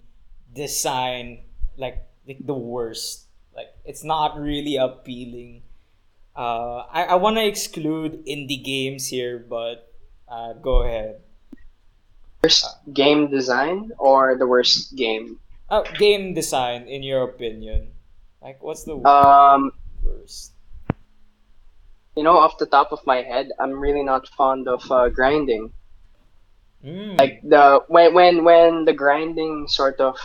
[0.53, 1.41] design?
[1.75, 3.25] Like, like the worst.
[3.55, 5.63] Like it's not really appealing.
[6.35, 9.91] Uh, I, I want to exclude indie games here, but
[10.29, 11.21] uh, go ahead.
[12.47, 15.39] Worst game design or the worst game?
[15.67, 17.91] Uh, game design, in your opinion,
[18.41, 20.55] like what's the Um, worst?
[22.15, 25.75] you know, off the top of my head, I'm really not fond of uh, grinding.
[26.83, 27.19] Mm.
[27.19, 30.15] Like the when when when the grinding sort of,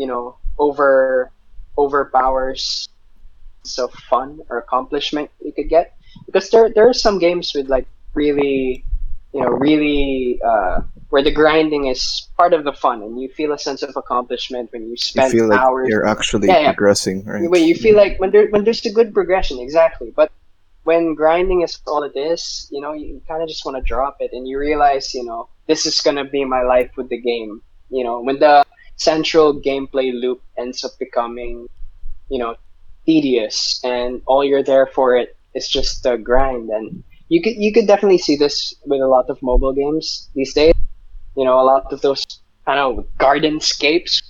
[0.00, 1.30] you know, over
[1.76, 2.88] overpowers
[3.78, 5.92] of fun or accomplishment you could get.
[6.24, 8.84] Because there there are some games with like really,
[9.36, 13.52] you know, really uh, where the grinding is part of the fun, and you feel
[13.52, 15.88] a sense of accomplishment when you spend You feel like hours.
[15.90, 16.72] you're actually Yeah, yeah.
[16.72, 17.50] progressing, right?
[17.54, 20.08] Wait, you feel like when there when there's a good progression, exactly.
[20.20, 20.32] But
[20.88, 24.16] when grinding is all it is, you know, you kind of just want to drop
[24.24, 27.60] it, and you realize, you know, this is gonna be my life with the game.
[27.90, 28.64] You know, when the
[28.96, 31.68] central gameplay loop ends up becoming,
[32.32, 32.56] you know,
[33.04, 37.72] tedious, and all you're there for it is just the grind, and you could you
[37.72, 40.74] could definitely see this with a lot of mobile games these days.
[41.36, 42.24] You know, a lot of those
[42.64, 44.22] kind of gardenscapes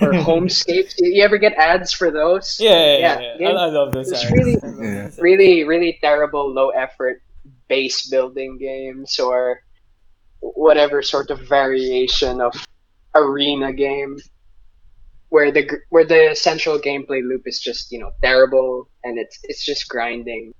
[0.00, 0.94] or homescapes.
[0.98, 2.56] You, you ever get ads for those?
[2.60, 3.36] Yeah, yeah, Yeah, yeah.
[3.40, 3.48] yeah.
[3.48, 4.10] I, I love those.
[4.10, 4.32] It's ads.
[4.32, 5.10] really- Yeah.
[5.18, 7.22] Really, really terrible, low effort
[7.68, 9.62] base building games or
[10.40, 12.52] whatever sort of variation of
[13.14, 14.16] arena game
[15.30, 19.64] where the where the central gameplay loop is just you know terrible and it's it's
[19.64, 20.52] just grinding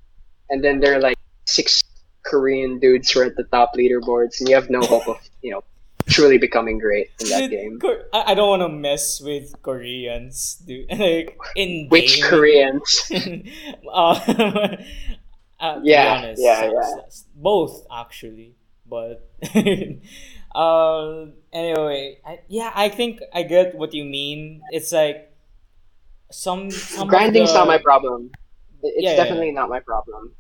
[0.51, 1.18] and then they're like
[1.49, 1.83] six
[2.25, 5.51] korean dudes who are at the top leaderboards and you have no hope of you
[5.51, 5.63] know
[6.07, 7.79] truly becoming great in that game
[8.13, 10.89] I, don't want to mess with Koreans, dude.
[10.99, 12.31] Like in which gaming.
[12.31, 13.11] koreans
[13.93, 14.17] um,
[15.61, 16.95] uh, Yeah, honest, yeah, yeah.
[17.37, 18.57] both actually,
[18.87, 19.29] but
[20.55, 24.63] um, anyway, I, yeah, I think I get what you mean.
[24.71, 25.31] It's like
[26.31, 28.31] some, some grinding's the- not my problem
[28.83, 30.33] it's Yeah, yeah, definitely not my problem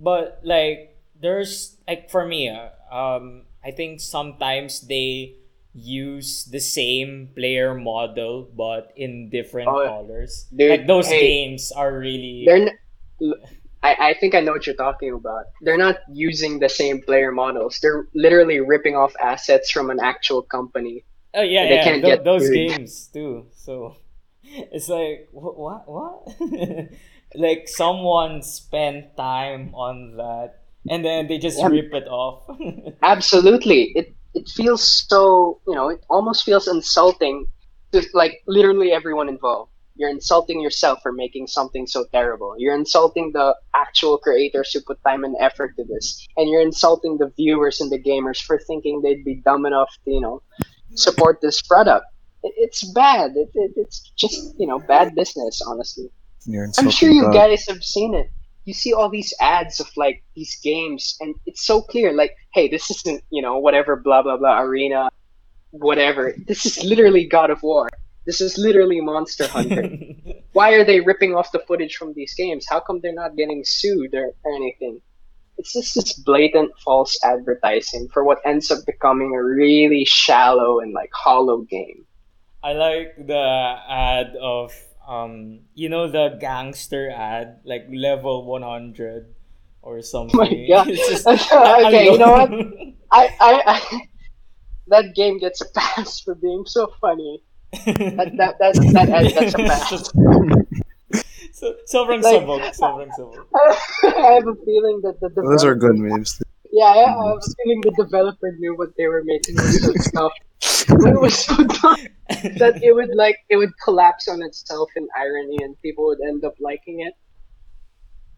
[0.00, 5.36] but like there's like for me uh, um i think sometimes they
[5.74, 11.92] use the same player model but in different Oh, colors like those hey, games are
[11.98, 12.78] really they're n-
[13.82, 15.46] I, I think I know what you're talking about.
[15.62, 17.78] They're not using the same player models.
[17.80, 21.04] They're literally ripping off assets from an actual company.
[21.34, 22.50] oh yeah, they yeah can't tho- get those food.
[22.50, 23.96] games too so
[24.44, 26.28] it's like what what, what?
[27.34, 31.68] like someone spent time on that and then they just Yeah.
[31.68, 32.46] rip it off
[33.02, 33.92] Absolutely.
[33.94, 37.46] It it feels so, you know, it almost feels insulting
[37.92, 39.72] to like literally everyone involved.
[39.96, 42.54] You're insulting yourself for making something so terrible.
[42.56, 46.26] You're insulting the actual creators who put time and effort to this.
[46.36, 50.10] And you're insulting the viewers and the gamers for thinking they'd be dumb enough to,
[50.12, 50.42] you know,
[50.94, 52.06] support this product.
[52.44, 53.32] It, it's bad.
[53.36, 56.08] It, it, it's just, you know, bad business, honestly.
[56.46, 57.34] You're I'm insulting sure you God.
[57.34, 58.30] guys have seen it.
[58.64, 62.12] You see all these ads of like these games, and it's so clear.
[62.12, 65.10] Like, hey, this isn't you know whatever blah blah blah arena,
[65.70, 66.34] whatever.
[66.46, 67.88] This is literally God of War.
[68.26, 69.90] This is literally Monster Hunter.
[70.52, 72.66] Why are they ripping off the footage from these games?
[72.68, 75.00] How come they're not getting sued or, or anything?
[75.56, 80.92] It's just this blatant false advertising for what ends up becoming a really shallow and
[80.92, 82.06] like hollow game.
[82.62, 84.72] I like the ad of
[85.10, 89.34] um you know the gangster ad like level 100
[89.82, 90.38] or something.
[90.38, 90.86] Oh my God.
[90.88, 92.50] It's just- Okay, I you know what?
[93.10, 94.00] I, I, I
[94.86, 97.42] that game gets a pass for being so funny.
[97.86, 99.90] That that that, that ad gets a pass.
[101.58, 103.42] so, sobrang Like- sabog, sobrang sabog.
[104.14, 106.38] I have a feeling that the Those are good memes.
[106.70, 109.92] yeah, I I have a feeling the developer knew what they were making was so
[110.14, 110.32] tough.
[111.12, 112.06] It was so dumb
[112.58, 116.44] that it would like it would collapse on itself in irony, and people would end
[116.44, 117.14] up liking it.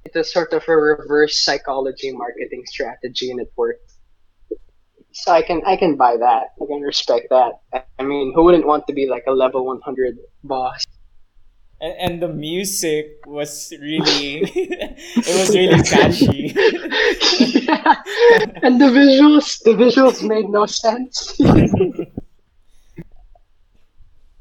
[0.05, 3.93] It's a sort of a reverse psychology marketing strategy, and it worked.
[5.13, 6.45] So I can I can buy that.
[6.61, 7.53] I can respect that.
[7.73, 10.85] I- mean, who wouldn't want to be like a level 100 boss?
[11.83, 16.53] and, and the music was really it was really catchy.
[17.67, 17.95] yeah.
[18.63, 21.37] And the visuals, the visuals made no sense.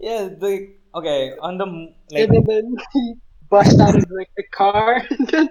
[0.02, 3.14] Yeah, the okay, on the m- like and then he
[3.50, 5.50] bust out of like the car, and then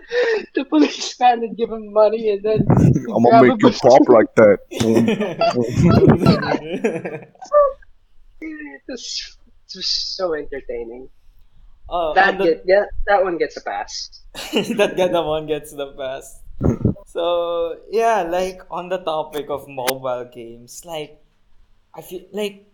[0.55, 4.59] the policeman would give him money, and then I'm gonna make you pop like that.
[8.41, 9.37] it was,
[9.69, 11.09] it was so entertaining.
[11.89, 14.21] oh, That the- get, yeah, that one gets a pass.
[14.53, 16.41] that guy the one gets the best.
[17.07, 21.19] So yeah, like on the topic of mobile games, like
[21.95, 22.70] I feel like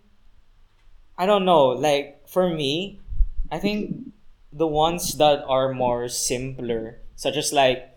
[1.18, 3.00] I don't know, like for me,
[3.50, 4.12] I think
[4.52, 7.92] the ones that are more simpler, such as like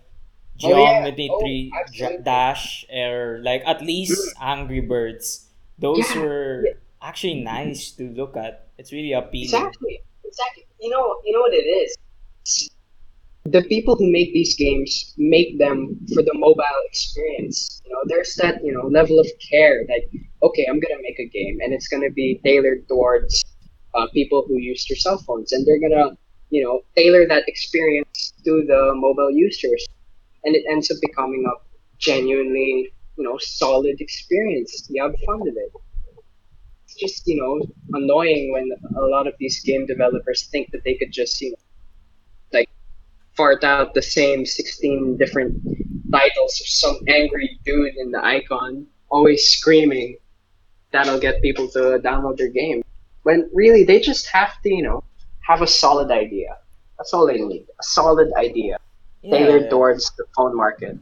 [0.63, 1.09] Oh, yeah.
[1.09, 2.23] Geometry Oh, Tree absolutely.
[2.23, 4.41] Dash or like at least mm.
[4.41, 5.47] Angry Birds.
[5.79, 6.65] Those Yeah, were
[7.01, 8.67] actually nice to look at.
[8.77, 9.45] It's really appealing.
[9.55, 10.65] Exactly, exactly.
[10.81, 11.95] You know, you know what it is.
[13.45, 17.81] The people who make these games make them for the mobile experience.
[17.85, 19.85] You know, there's that you know level of care.
[19.89, 20.09] Like,
[20.41, 23.43] okay, I'm gonna make a game, and it's gonna be tailored towards
[23.95, 26.17] uh, people who use their cell phones, and they're gonna
[26.49, 29.85] you know tailor that experience to the mobile users,
[30.43, 31.53] and it ends up becoming a
[31.97, 34.87] genuinely you know solid experience.
[34.89, 35.71] You have fun with it
[36.89, 37.61] it's just you know
[37.97, 41.57] annoying when a lot of these game developers think that they could just you know
[42.51, 42.69] like
[43.35, 45.53] fart out the same 16 different
[46.11, 50.17] titles of some angry dude in the icon always screaming
[50.91, 52.83] that'll get people to download their game
[53.23, 55.03] when really they just have to you know
[55.41, 56.57] have a solid idea
[56.97, 58.77] that's all they need a solid idea
[59.21, 60.97] Yeah, tailored towards the phone market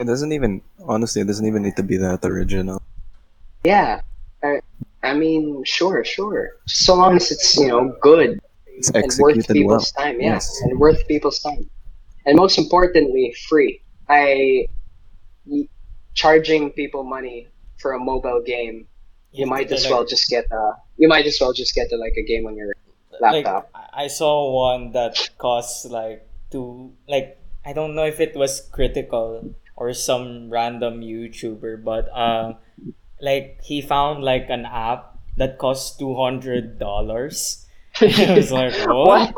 [0.00, 0.62] It doesn't even
[0.92, 1.20] honestly.
[1.20, 2.80] It doesn't even need to be that original.
[3.68, 4.00] Yeah.
[4.42, 4.64] I,
[5.04, 6.56] I mean, sure, sure.
[6.64, 9.84] Just so long as it's, you know, good It's and worth executed well.
[9.84, 10.16] people's time.
[10.16, 10.40] Yeah.
[10.40, 10.44] Yes.
[10.64, 11.68] And worth people's time.
[12.24, 13.84] And most importantly, free.
[14.08, 14.64] I
[15.44, 15.68] y-
[16.16, 18.88] charging people money for a mobile game.
[19.32, 22.14] You might as well just get uh you might as well just get uh, like
[22.18, 22.74] a game on your
[23.20, 23.70] laptop.
[23.74, 28.68] I I saw one that costs like two like I don't know if it was
[28.72, 32.54] Critikal or some random YouTuber, but uh,
[33.20, 37.66] like he found like an app that costs two hundred dollars.
[38.00, 39.34] I was like, what?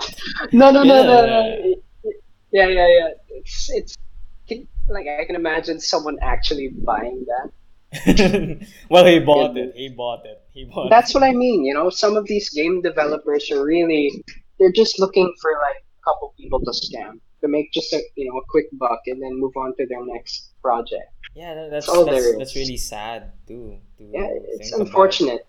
[0.53, 1.27] No, no, no, no, Yeah.
[1.27, 1.75] no.
[2.53, 3.09] Yeah, yeah, yeah.
[3.31, 3.97] It's it's
[4.49, 7.51] can- like I can imagine someone actually buying that.
[8.89, 9.75] Well, he bought it.
[9.77, 10.41] He bought it.
[10.53, 10.91] He bought.
[10.91, 11.65] That's what I mean.
[11.65, 14.11] You know, some of these game developers are really
[14.59, 18.27] they're just looking for like a couple people to scam to make just a you
[18.31, 21.11] know a quick buck and then move on to their next project.
[21.35, 23.81] Yeah, that, that's That's all that's, there that's really sad too.
[23.99, 24.87] To Yeah, it's think about.
[24.87, 25.47] unfortunate,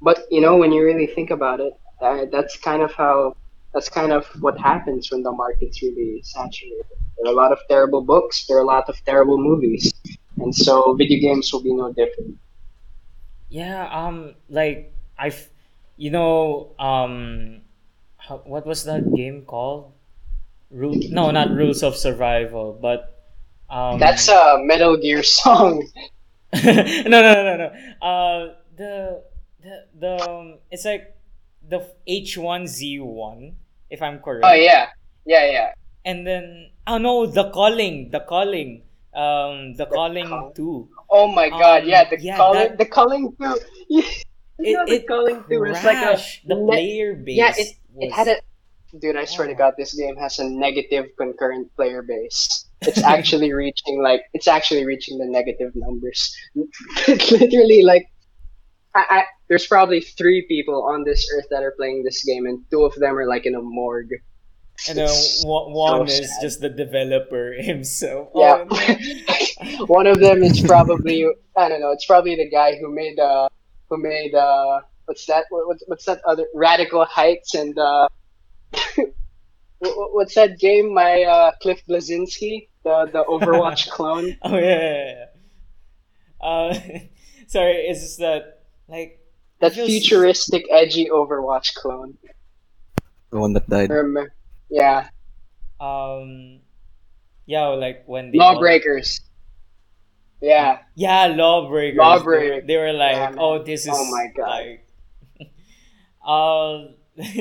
[0.00, 3.36] but you know when you really think about it, uh, that's kind of how
[3.74, 6.84] that's kind of what happens when the market's really saturated.
[7.16, 8.46] There are a lot of terrible books.
[8.46, 9.92] There are a lot of terrible movies,
[10.38, 12.38] and so video games will be no different.
[13.48, 15.48] Yeah, um, like I've,
[15.96, 17.60] you know, um,
[18.16, 19.92] how, what was that game called?
[20.70, 20.96] Rule?
[21.10, 23.28] No, not Rules of Survival, but
[23.68, 23.98] um.
[23.98, 25.86] That's a Metal Gear song.
[26.64, 27.68] no, no, no, no, no.
[28.06, 29.22] Uh, the
[29.62, 31.16] the the um, it's like
[31.66, 33.56] the H one Z one,
[33.88, 34.44] if I'm correct.
[34.44, 34.88] Oh yeah,
[35.24, 35.72] yeah, yeah.
[36.04, 38.82] And then oh no, the Culling, the Culling,
[39.14, 40.52] um, the Culling Culling?
[40.54, 40.88] two.
[41.10, 43.56] Oh my god, Um, yeah, the yeah, Culling, that- the Culling through.
[43.88, 44.02] you
[44.58, 47.36] It, the it Culling through is like a the ne- player base.
[47.36, 48.36] yeah, it, was, it had a.
[48.98, 49.56] Dude, I swear to Oh.
[49.56, 52.68] God, this game has a negative concurrent player base.
[52.82, 56.36] It's actually reaching like it's actually reaching the negative numbers.
[57.08, 58.06] It's literally like,
[58.94, 62.64] I, I there's probably three people on this earth that are playing this game, and
[62.70, 64.12] two of them are like in a morgue.
[64.88, 65.08] And then
[65.44, 66.42] one, one so is sad.
[66.42, 68.30] just the developer himself.
[68.34, 68.64] Yeah.
[68.68, 68.96] Oh,
[69.78, 69.86] no.
[69.86, 71.24] One of them is probably
[71.56, 71.92] I don't know.
[71.92, 73.48] It's probably the guy who made uh
[73.88, 78.08] who made uh what's that what, what's- what's that other Radical Heights and uh
[78.96, 80.92] what- what- what's that game?
[80.94, 84.36] My uh Cliff Bleszinski, the the Overwatch clone.
[84.42, 85.26] Oh yeah, yeah, yeah.
[86.46, 86.74] Uh,
[87.46, 89.20] sorry, it's just that like
[89.60, 92.18] That feel s- futuristic, edgy Overwatch clone.
[93.30, 93.90] The one that died.
[93.90, 94.28] Rem-
[94.72, 95.08] yeah,
[95.80, 96.60] um,
[97.46, 99.20] yeah, like when they Lawbreakers.
[100.40, 101.98] Yeah, Yeah, lawbreakers.
[101.98, 102.66] Lawbreakers.
[102.66, 104.48] They were like, Yeah, oh, this is Oh my God.
[104.48, 104.86] like,
[106.26, 106.88] uh,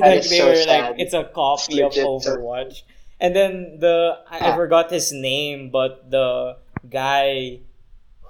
[0.04, 0.68] like they so were sad.
[0.68, 2.84] like, it's a copy of Legit so Overwatch.
[3.20, 4.56] And then the I, I Ah.
[4.56, 6.58] forgot his name, but the
[6.90, 7.62] guy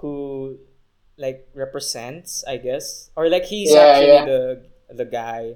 [0.01, 0.59] who
[1.17, 4.25] like represents, I guess, or like he's Yeah, actually yeah.
[4.25, 5.55] the the guy.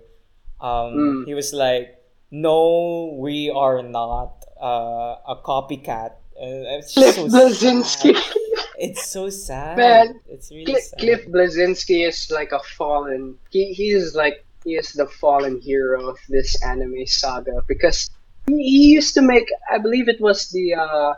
[0.62, 1.26] Um, Mm.
[1.26, 2.00] he was like,
[2.42, 6.12] no, we are not uh, a copycat.
[6.40, 8.16] And it's Cliff so Bleszinski.
[8.16, 8.34] sad.
[8.78, 9.78] It's so sad.
[9.78, 11.00] Man, it's really Cliff, sad.
[11.00, 13.38] Cliff Bleszinski is like a fallen.
[13.50, 18.10] He he's like he is the fallen hero of this anime saga because
[18.48, 19.48] he, he used to make.
[19.72, 20.76] I believe it was the.
[20.76, 21.14] Uh,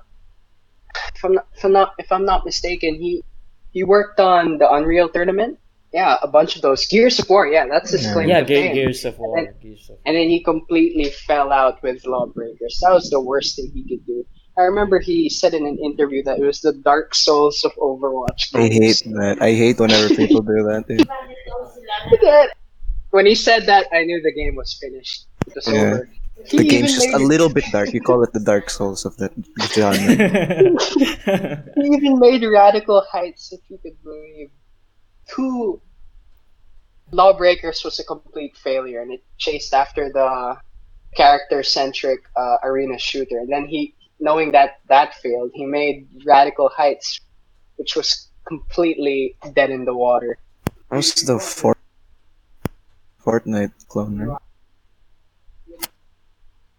[1.16, 3.24] if I'm not if I'm not if I'm not mistaken, he
[3.72, 5.58] he worked on the Unreal Tournament.
[5.98, 7.48] Yeah, a bunch of those Gears of War.
[7.48, 8.14] Yeah, that's his Yeah.
[8.14, 8.76] claim yeah, to Ge- fame.
[8.78, 9.38] Gears of War.
[9.40, 12.76] And- Gears of and then he completely fell out with Lawbreakers.
[12.84, 14.20] That was the worst thing he could do.
[14.60, 18.42] I remember he said in an interview that it was the Dark Souls of Overwatch.
[18.54, 19.38] I hate that.
[19.42, 20.84] I hate whenever people do that.
[20.88, 21.08] Dude.
[22.22, 22.50] that.
[23.10, 25.26] When he said that, I knew the game was finished.
[25.48, 25.82] It was Yeah.
[25.82, 26.10] over.
[26.46, 27.92] He The even game's just a little bit dark.
[27.96, 29.32] You call it the Dark Souls of that
[29.74, 30.06] genre.
[31.82, 34.50] He even made Radical Heights, if you could believe.
[35.34, 35.82] Two
[37.12, 40.58] Lawbreakers was a complete failure, and it chased after the
[41.16, 43.40] character-centric uh, arena shooter.
[43.40, 47.20] And then he, knowing that that failed, he made Radical Heights,
[47.78, 50.38] which was completely dead in the water.
[50.92, 51.78] How's the Fort
[53.24, 54.38] Fortnite clone?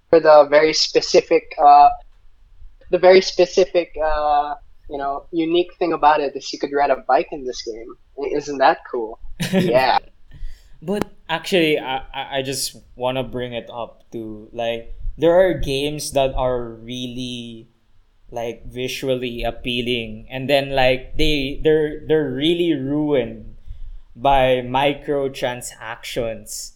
[0.08, 1.90] For the very specific uh,
[2.90, 4.54] the very specific uh,
[4.88, 7.94] you know unique thing about it is you could ride a bike in this game
[8.32, 9.20] isn't that cool
[9.52, 9.98] yeah
[10.80, 16.12] But actually, I, I just want to bring it up to like there are games
[16.12, 17.68] that are really
[18.30, 23.56] like visually appealing, and then like they they're they're really ruined
[24.14, 26.72] by microtransactions,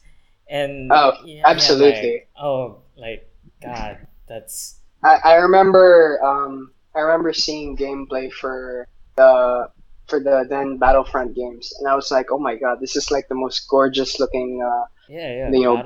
[0.49, 2.13] and Oh, yeah, absolutely.
[2.13, 3.29] like, oh, like
[3.63, 8.87] God, that's I, I remember um, I remember seeing gameplay for
[9.17, 9.69] the
[10.09, 13.29] for the then Battlefront games, and I was like, oh my god, this is like
[13.29, 15.51] the most gorgeous looking uh, Yeah, yeah.
[15.51, 15.83] you know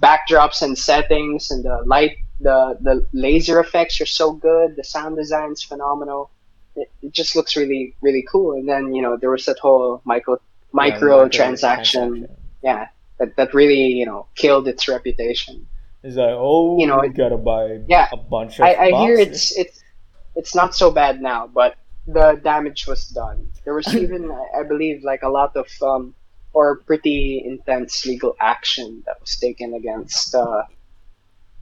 [0.00, 4.76] backdrops and settings, and the light, the the laser effects are so good.
[4.76, 6.30] The sound design's phenomenal.
[6.76, 8.52] It, it just looks really really cool.
[8.52, 10.38] And then you know there was that whole micro
[10.72, 12.36] micro transaction, transaction.
[12.62, 12.88] yeah,
[13.18, 15.66] that that really you know killed its reputation.
[16.02, 19.14] It's like, oh, You know, you gotta buy Yeah, a bunch of I, I hear
[19.16, 19.82] it's it's
[20.34, 21.76] it's not so bad now, but
[22.06, 23.48] the damage was done.
[23.64, 26.14] There was even, I- believe, like a lot of um,
[26.52, 30.64] or pretty intense legal action that was taken against uh,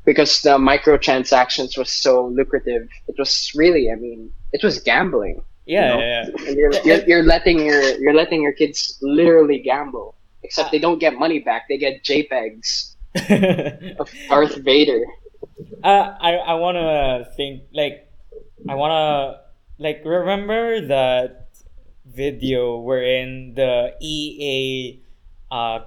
[0.04, 2.88] because the microtransactions was so lucrative.
[3.06, 5.42] It was really, I mean, it was gambling.
[5.66, 5.98] Yeah, know?
[6.00, 10.16] yeah, And you're, you're, you're letting your you're letting your kids literally gamble.
[10.42, 12.96] Except they don't get money back; they get JPEGs
[14.00, 15.04] of Darth Vader.
[15.84, 18.08] uh, I I wanna think like
[18.68, 19.40] I wanna
[19.80, 21.48] like remember that
[22.06, 24.54] video wherein the EA
[25.54, 25.80] uh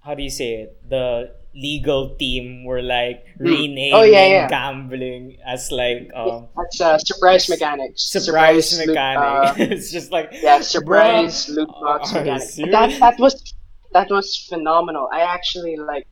[0.00, 4.48] how do you say it the legal team were like renaming Oh, yeah, yeah.
[4.48, 8.10] gambling as like um That's uh, surprise mechanics.
[8.10, 9.22] surprise, loot- mechanic.
[9.22, 12.72] uh, it's just like yeah, surprise Bruh, loot box are you mechanic.
[12.72, 13.54] That that was
[13.92, 15.08] that was phenomenal.
[15.12, 16.06] I actually like.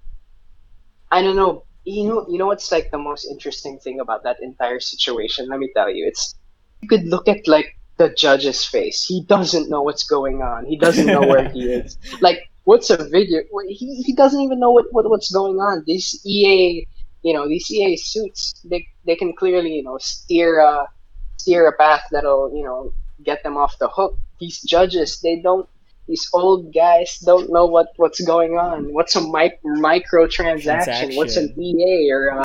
[1.10, 1.64] I don't know.
[1.84, 5.48] You know, you know what's like the most interesting thing about that entire situation?
[5.48, 6.34] Let me tell you, it's
[6.82, 9.04] you could look at like the judge's face.
[9.04, 10.64] He doesn't know what's going on.
[10.64, 11.98] He doesn't know where he is.
[12.20, 13.42] Like, what's a video?
[13.68, 15.84] He, he doesn't even know what, what what's going on.
[15.86, 16.86] These EA,
[17.22, 20.86] you know, these EA suits, they they can clearly you know steer a
[21.36, 24.16] steer a path that'll you know get them off the hook.
[24.38, 25.68] These judges, they don't.
[26.08, 28.92] These old guys don't know what, what's going on.
[28.92, 31.14] What's a mic- micro transaction?
[31.14, 32.44] What's an EA or a,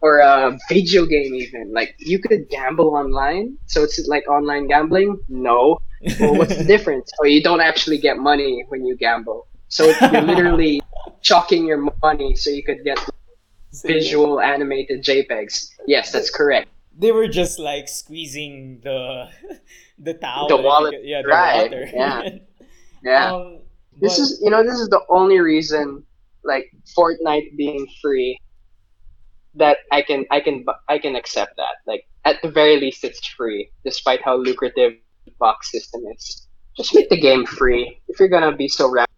[0.00, 1.72] or a video game even?
[1.72, 5.18] Like you could gamble online, so it's like online gambling.
[5.28, 5.78] No,
[6.20, 7.10] well, what's the difference?
[7.20, 9.46] Oh, you don't actually get money when you gamble.
[9.68, 10.82] So you're literally
[11.22, 12.98] chalking your money so you could get
[13.84, 15.70] visual animated JPEGs.
[15.86, 16.68] Yes, that's correct.
[16.98, 19.28] they were just like squeezing the
[19.98, 22.28] the towel The wallet could- yeah the dry, water yeah.
[23.04, 23.32] Yeah.
[23.32, 23.60] um,
[24.00, 26.04] This but- is you know this is the only reason
[26.42, 28.38] like Fortnite being free
[29.54, 31.76] that I can I can I can accept that.
[31.86, 34.92] Like at the very least it's free despite how lucrative
[35.26, 36.46] the box system is.
[36.76, 39.08] Just make the game free if you're gonna be so rap.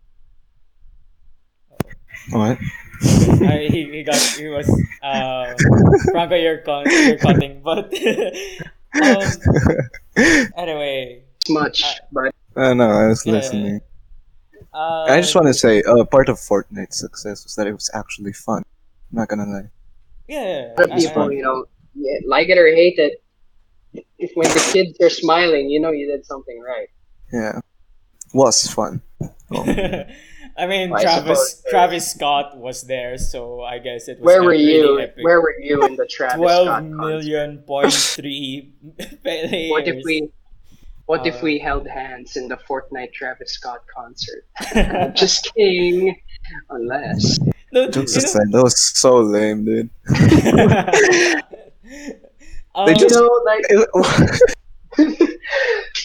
[2.30, 2.58] What?
[3.02, 4.68] I, he, he got he was
[5.02, 5.54] uh
[6.12, 7.92] Franco you're, con- you're cutting but
[9.02, 9.26] um,
[10.56, 13.80] anyway much, Uh, but Uh, no, I was Yeah, listening.
[14.72, 17.90] uh, I just want to say, uh, part of Fortnite's success was that it was
[17.94, 18.62] actually fun.
[19.10, 19.70] I'm not gonna lie.
[20.34, 21.58] Yeah other I- people I- you know
[22.34, 23.14] like it or hate it.
[24.24, 26.88] If when the kids are smiling, you know you did something right.
[27.32, 27.60] Yeah,
[28.32, 29.02] was fun.
[29.50, 29.64] Oh.
[30.62, 34.26] I mean, I Travis suppose, uh, Travis Scott was there, so I guess it was
[34.26, 35.00] Where were really you?
[35.00, 35.24] epic.
[35.24, 37.06] Where were you in the Travis Twelve Scott concert?
[37.06, 38.72] million point three
[39.24, 39.70] players.
[39.70, 40.28] What if we
[41.06, 44.44] what if Uh, we held hands in the Fortnite Travis Scott concert?
[45.16, 46.16] Just kidding.
[46.70, 47.38] Unless
[47.72, 49.90] No, Jokes you know- aside, that was so lame, dude.
[52.74, 53.64] um, They you just- know, like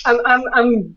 [0.06, 0.96] I'm I'm I'm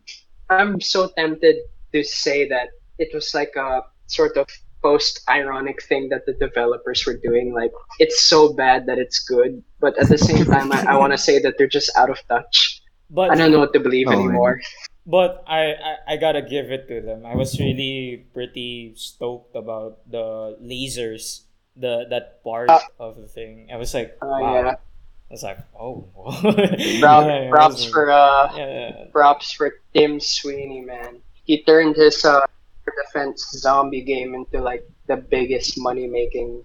[0.48, 1.56] I'm so tempted
[1.92, 2.68] to say that
[2.98, 4.46] it was like a sort of
[4.82, 7.52] post ironic thing that the developers were doing.
[7.52, 11.18] Like it's so bad that it's good, but at the same time I, I wanna
[11.18, 12.80] say that they're just out of touch.
[13.10, 14.60] but I don't know what to believe Oh, anymore.
[15.06, 17.24] But I, I I gotta give it to them.
[17.26, 21.42] I was really pretty stoked about the lasers,
[21.74, 23.68] the that part Uh, of the thing.
[23.72, 24.54] I was like, Oh wow.
[24.54, 24.76] yeah.
[24.76, 26.04] I was like, oh.
[27.00, 29.06] Prop, Yeah, props was- for uh yeah.
[29.10, 31.22] props for Tim Sweeney, man.
[31.44, 32.44] He turned his uh,
[32.86, 36.62] defense zombie game into like the biggest money making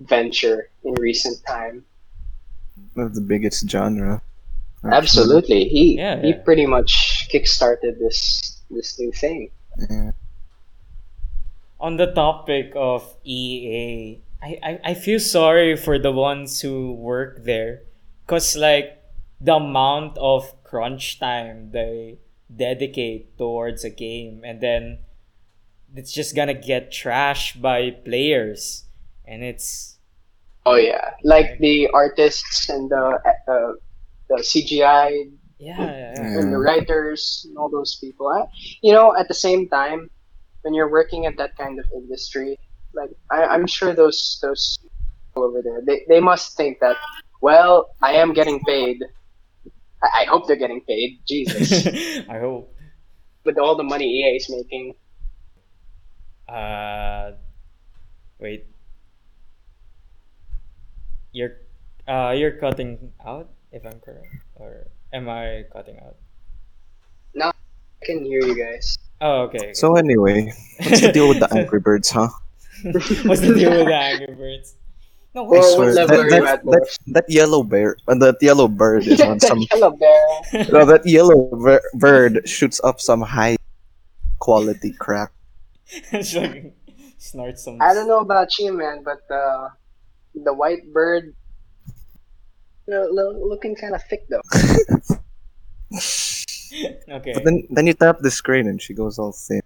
[0.00, 1.84] venture in recent time.
[2.94, 4.20] One of the biggest genre.
[4.84, 9.50] Absolutely, he Yeah, he pretty much kickstarted this this new thing.
[11.78, 17.44] On the topic of EA, I, I, I feel sorry for the ones who work
[17.44, 17.82] there.
[18.24, 19.02] Because, like,
[19.40, 22.18] the amount of crunch time they
[22.54, 24.98] dedicate towards a game, and then
[25.94, 28.84] it's just gonna get trashed by players.
[29.24, 29.98] And it's.
[30.64, 33.72] Oh yeah, like the artists and the uh,
[34.28, 36.38] the CGI Yeah, yeah, yeah.
[36.38, 38.28] and the writers and all those people.
[38.28, 38.44] I,
[38.82, 40.10] you know, at the same time,
[40.62, 42.58] when you're working at that kind of industry,
[42.92, 46.96] like I, I'm sure those those people over there, they, they must think that,
[47.40, 49.02] well, I am getting paid.
[50.02, 51.20] I, I hope they're getting paid.
[51.26, 51.86] Jesus,
[52.28, 52.74] I hope.
[53.44, 54.94] with all the money EA is making.
[56.48, 57.32] Uh,
[58.38, 58.66] wait.
[61.32, 61.56] You're,
[62.08, 66.16] uh, you're cutting out, if I'm correct, or am I cutting out?
[67.34, 68.98] No, I can hear you guys.
[69.20, 69.58] Oh, okay.
[69.58, 69.72] okay.
[69.74, 72.28] So anyway, what's the deal with the Angry Birds, huh?
[72.82, 74.76] What's the deal with the Angry Birds?
[75.36, 75.60] No, I.
[75.60, 79.06] Well, swear, that, level are you that, that, that yellow bear, uh, that yellow bird
[79.06, 79.60] is on some.
[79.70, 80.64] Yellow bear.
[80.72, 83.56] no, that yellow ver- bird shoots up some high
[84.38, 85.32] quality crap.
[85.88, 86.34] it's
[87.18, 87.82] snort some.
[87.82, 89.68] I don't know about you, man, but uh,
[90.34, 91.45] the white bird, you know, lo-
[92.88, 94.42] looking kind of thick though.
[97.08, 97.32] Okay.
[97.32, 99.62] But then, then you tap the screen and she goes all thin.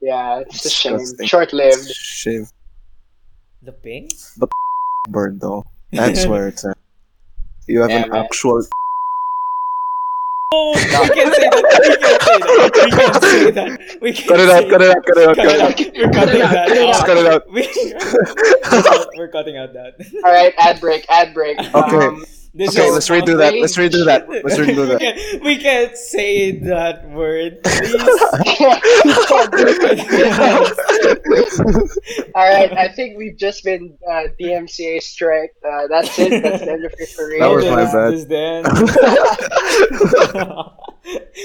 [0.00, 1.00] Yeah, it's a shame.
[1.24, 1.88] Short-lived.
[1.88, 2.52] Shiv
[3.62, 4.12] The pink?
[5.08, 5.64] bird though.
[5.90, 6.76] That's where it's at.
[7.66, 8.24] You have Yeah, an man.
[8.24, 8.62] actual.
[10.50, 11.62] Oh, we can't say that.
[12.84, 13.98] We can't say that.
[14.00, 14.62] We can't Cut it out!
[14.62, 15.04] say Cut it out!
[15.04, 15.36] Cut it out!
[15.36, 15.76] Cut it out.
[15.98, 16.92] We're cutting out, that cut it out.
[16.94, 17.42] Just cut it out.
[19.12, 19.96] We- we're cutting out that.
[20.24, 21.58] All right, ad break, ad break.
[21.58, 21.96] Okay.
[22.06, 22.24] Um,
[22.54, 23.54] This Okay, let's redo that.
[23.54, 24.28] Let's redo that.
[24.28, 24.98] Let's redo we, that.
[25.00, 27.94] can't, we can't say that word, please.
[32.34, 35.52] All right, I think we've just been uh, DMCA strike.
[35.64, 36.42] Uh, that's it.
[36.42, 37.40] That's the end of your career.
[37.40, 38.64] That was my This- bad.
[38.64, 38.96] this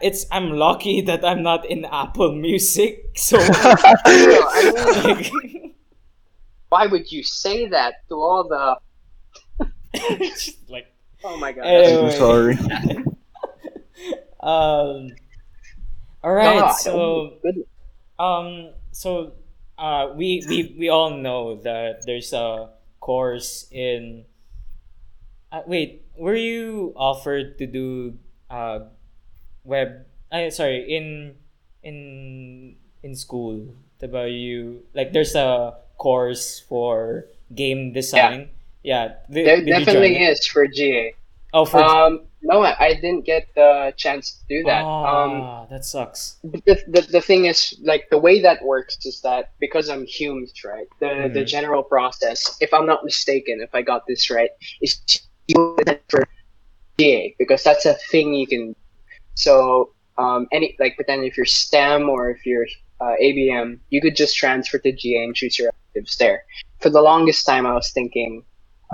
[0.00, 4.40] it's I'm lucky that I'm not in Apple Music, so I mean,
[5.16, 5.30] like,
[6.72, 8.80] why would you say that to all the?
[10.72, 10.88] like
[11.20, 11.68] Oh my god.
[11.68, 12.08] Anyway.
[12.08, 12.56] I'm sorry.
[14.40, 15.12] um.
[16.24, 17.66] All right, God, so oh, good.
[18.16, 19.34] um, so
[19.76, 22.70] uh, we we we all know that there's a
[23.00, 24.24] course in.
[25.50, 28.16] Uh, wait, were you offered to do
[28.48, 28.86] uh,
[29.64, 30.06] web?
[30.30, 31.36] I sorry in
[31.84, 33.76] in in school.
[34.02, 38.50] About you like there's a course for game design.
[38.82, 41.14] Yeah, Did- There did you join definitely is for GA.
[41.54, 44.82] Oh, for Um, no, I, I didn't get the chance to do that.
[44.82, 46.38] Um, Ah, that sucks.
[46.42, 50.50] the, the, the thing is like the way that works is that because i'm humed
[50.64, 51.46] right the the Mhm.
[51.46, 54.98] general process if i'm not mistaken if i got this right is
[56.08, 56.26] for
[56.98, 58.74] GA because that's a thing you can
[59.34, 62.66] so um any like but then if you're stem or if you're
[63.00, 66.44] uh, abm you could just transfer to ga and choose your electives there
[66.80, 68.44] for the longest time i was thinking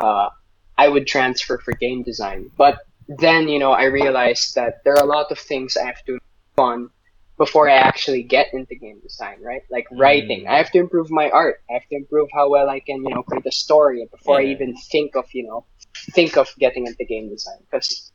[0.03, 0.29] uh
[0.77, 2.79] i would transfer for game design but
[3.09, 6.19] then you know i realized that there are a lot of things i have to
[6.59, 6.91] on
[7.39, 9.63] before I actually get into game design, right?
[9.71, 10.49] Like writing.
[10.49, 11.63] I have to improve my art.
[11.71, 14.47] I have to improve how well I can, you know, create a story before I
[14.47, 15.65] even think of, you know,
[16.11, 17.59] think of getting into game design.
[17.71, 18.11] Because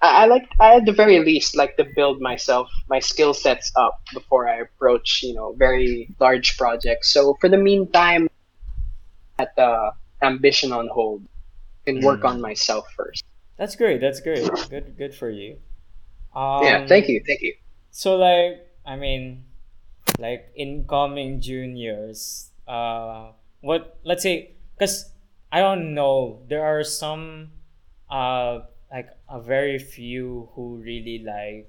[0.00, 3.72] I, I like, I at the very least like to build myself, my skill sets
[3.76, 7.12] up before I approach, you know, very large projects.
[7.12, 8.28] So for the meantime,
[9.38, 9.92] at the
[10.22, 11.22] ambition on hold,
[11.86, 12.28] and work Mm.
[12.30, 13.24] on myself first.
[13.56, 14.00] That's great.
[14.00, 14.44] That's great.
[14.68, 14.96] Good.
[14.98, 15.58] Good for you.
[16.34, 17.54] Um, yeah, thank you, thank you.
[17.90, 19.44] So like, I mean,
[20.18, 22.50] like incoming juniors.
[22.66, 23.98] Uh, what?
[24.04, 25.10] Let's say, cause
[25.50, 26.42] I don't know.
[26.48, 27.52] There are some,
[28.10, 28.60] uh,
[28.90, 31.68] like a very few who really like,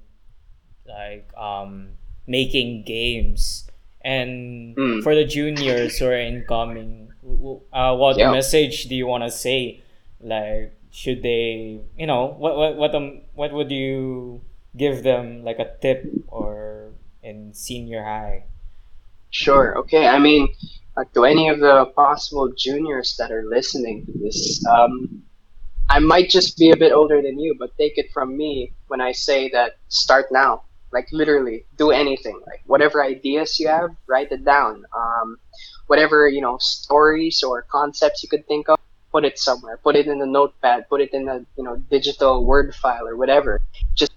[0.88, 1.92] like um,
[2.28, 3.68] making games.
[4.02, 5.04] And Mm.
[5.04, 7.12] for the juniors who are incoming,
[7.74, 8.32] uh, what Yeah.
[8.32, 9.82] message do you want to say?
[10.22, 14.42] Like, should they, you know, what what what um, what would you
[14.78, 16.92] give them like a tip or
[17.24, 18.46] in senior high?
[19.32, 19.78] Sure.
[19.80, 20.08] Okay.
[20.08, 20.48] I mean,
[20.98, 25.24] like to any of the possible juniors that are listening to this, um,
[25.90, 29.02] I might just be a bit older than you, but take it from me when
[29.02, 30.64] I say that start now.
[30.92, 32.40] Like literally, do anything.
[32.48, 34.84] Like whatever ideas you have, write it down.
[34.96, 35.38] Um,
[35.88, 38.80] whatever you know, stories or concepts you could think of,
[39.12, 39.78] put it somewhere.
[39.78, 40.90] Put it in a notepad.
[40.90, 43.62] Put it in a you know digital word file or whatever.
[43.96, 44.14] Just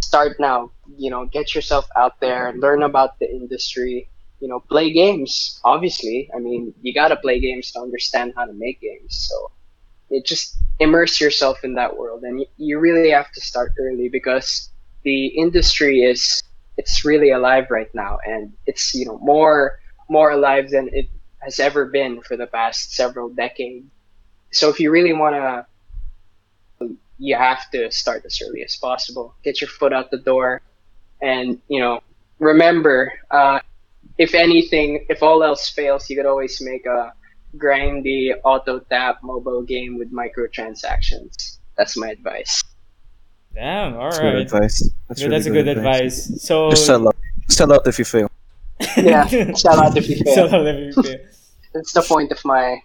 [0.00, 0.70] start now.
[0.96, 4.08] You know, get yourself out there, learn about the industry
[4.42, 5.60] you know, play games.
[5.64, 9.28] Obviously, I mean, you gotta play games to understand how to make games.
[9.30, 9.52] So,
[10.12, 14.70] it just immerse yourself in that world, and you, really have to start early because
[15.04, 16.42] the industry is
[16.76, 21.08] it's really alive right now, and it's you know more more alive than it
[21.38, 23.86] has ever been for the past several decades.
[24.52, 25.66] So, if you really wanna,
[27.18, 29.34] you have to start as early as possible.
[29.42, 30.62] Get your foot out the door,
[31.20, 32.00] and you know,
[32.38, 33.12] remember.
[33.30, 33.60] Uh,
[34.18, 37.12] if anything, if all else fails, you could always make a
[37.56, 41.58] grindy auto tap mobile game with microtransactions.
[41.76, 42.62] That's my advice.
[43.54, 43.94] Damn.
[43.94, 44.90] All That's good advice.
[45.08, 46.42] That's, Good, really that's a good advice.
[46.42, 47.16] So Just sell out.
[47.48, 48.30] Sell out if you fail.
[48.96, 50.34] Yeah, shout out if you fail.
[50.34, 51.18] Sell out if you fail.
[51.74, 52.80] That's the point of my.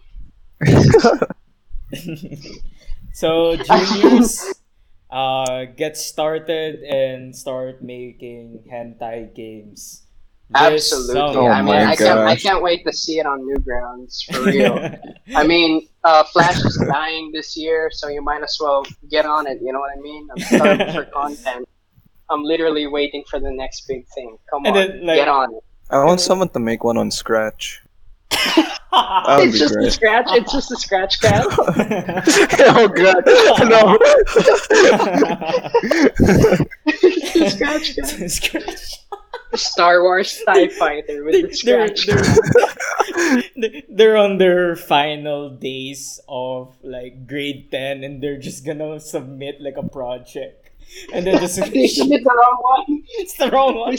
[3.14, 4.54] so juniors,
[5.10, 10.04] uh, get started and start making hentai games.
[10.50, 11.20] This Absolutely.
[11.42, 11.48] Oh.
[11.48, 14.80] I mean, my I can't, I can't wait to see it on Newgrounds for real.
[15.36, 19.46] I mean, uh, Flash is dying this year, so you might as well get on
[19.46, 19.60] it.
[19.62, 20.28] You know what I mean?
[20.32, 21.68] I'm starving for content.
[22.30, 24.38] I'm literally waiting for the next big thing.
[24.50, 25.64] Come And on, then, like- get on it.
[25.90, 27.82] I want someone to make one on Scratch.
[28.90, 30.26] That would It's be just a scratch.
[30.30, 31.46] It's just a scratch cat.
[31.52, 33.24] oh god,
[33.70, 33.98] no.
[36.86, 38.32] It's a scratch cat.
[38.32, 39.06] Scratch.
[39.56, 42.08] Star Wars TIE Fighter with the they're, scratch.
[43.56, 49.62] they're, they're on their final days of like grade 10 and they're just gonna submit
[49.62, 50.70] like a project
[51.14, 53.04] and then just they submit the wrong one.
[53.20, 53.96] it's the wrong one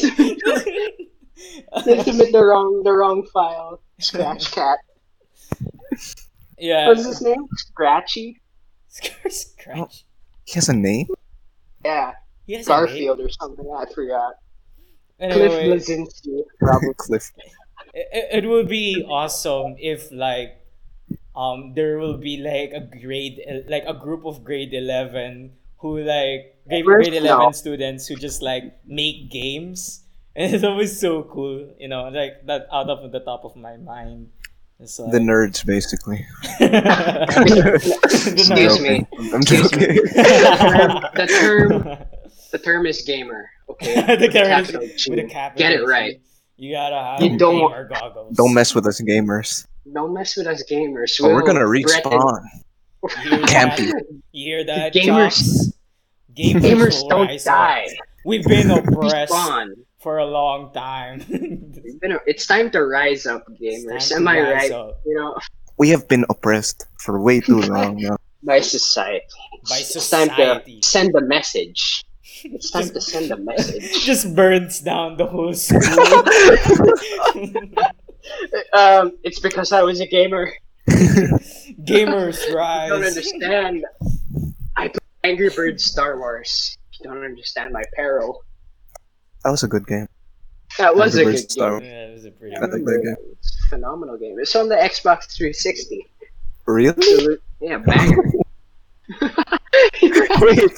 [1.84, 3.80] They submit, the wrong the wrong file.
[4.00, 4.78] Scratch cat.
[6.58, 7.46] yeah What's his name?
[7.56, 8.40] Scratchy.
[8.88, 10.04] scratch
[10.44, 11.06] He has a name?
[11.84, 12.12] Yeah,
[12.46, 12.86] he has a name.
[12.86, 13.66] Garfield or something.
[13.74, 14.34] I forgot.
[15.18, 16.94] Cliff anyway, Bleszinski, probably.
[16.96, 17.32] Cliff.
[17.94, 20.62] it, it would be awesome if like
[21.34, 26.56] um there will be like a grade like a group of grade 11 who like
[26.68, 27.50] grade, grade 11 no.
[27.52, 30.04] students who just like make games
[30.36, 33.76] and it's always so cool you know like that out of the top of my
[33.76, 34.28] mind
[34.80, 36.24] it's like, The nerds, basically.
[38.04, 39.04] Excuse me.
[39.34, 39.80] I'm joking.
[39.80, 41.98] The term
[42.52, 43.50] the term is gamer.
[43.70, 44.16] Okay.
[44.16, 46.20] the camera is- Capital with a capital Get it right.
[46.56, 48.36] You gotta have You don't- gamer goggles.
[48.36, 49.66] Don't mess with us gamers.
[49.92, 51.18] Don't mess with us gamers.
[51.22, 52.40] Oh, we're We'll gonna respawn.
[53.24, 53.78] You hear that?
[54.32, 54.92] You hear that?
[54.94, 55.72] Gamers-
[56.36, 57.86] Gamers, Gamers don't rise die.
[58.24, 59.68] We've been oppressed Respawn.
[60.00, 61.24] for a long time.
[62.00, 64.12] You know, it's time to rise up, gamers.
[64.12, 64.70] Am I right?
[64.70, 65.00] up.
[65.04, 65.36] You know,
[65.78, 68.16] We have been oppressed for way too long now.
[68.44, 69.24] by society.
[69.68, 70.80] By It's time society.
[70.80, 72.04] to send a message.
[72.44, 73.84] It's time to send a message.
[73.84, 75.80] It just burns down the whole school.
[78.72, 80.50] um, it's because I was a gamer.
[80.88, 82.88] Gamers rise.
[82.88, 83.84] You don't understand.
[84.76, 86.76] I play Angry Birds Star Wars.
[87.00, 88.42] You don't understand my peril.
[89.44, 90.08] That was a good game.
[90.78, 91.88] That was Angry a Birds good Star game.
[91.88, 93.16] Yeah, it was a pretty good game.
[93.32, 94.36] It's a phenomenal game.
[94.38, 96.06] It's on the Xbox 360.
[96.66, 96.88] Really?
[96.90, 98.22] Absolute- Yeah, banger.
[100.40, 100.70] Wait.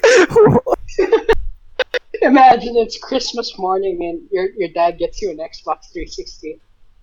[2.23, 6.61] Imagine it's Christmas morning and your your dad gets you an Xbox 360.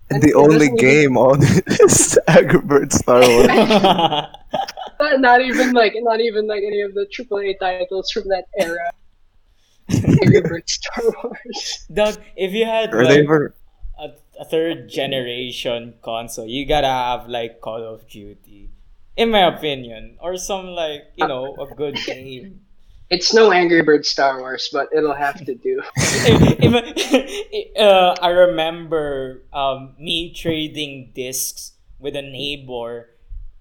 [0.09, 3.47] And the only game on it is Angry Birds Star Wars.
[4.99, 8.89] Not, not even like not even like any of the AAA titles from that era.
[10.23, 11.85] Angry Star Wars.
[11.93, 13.55] Doug, if you had Are they like, ever?
[13.99, 14.09] a,
[14.39, 18.71] a third generation console, you gotta have like Call of Duty,
[19.15, 22.61] in my opinion, or some like you know a good game.
[23.09, 25.81] It's no Angry Birds Star Wars, but it'll have to do.
[26.59, 26.75] In
[27.79, 33.09] uh, I remember um, me trading discs with a neighbor,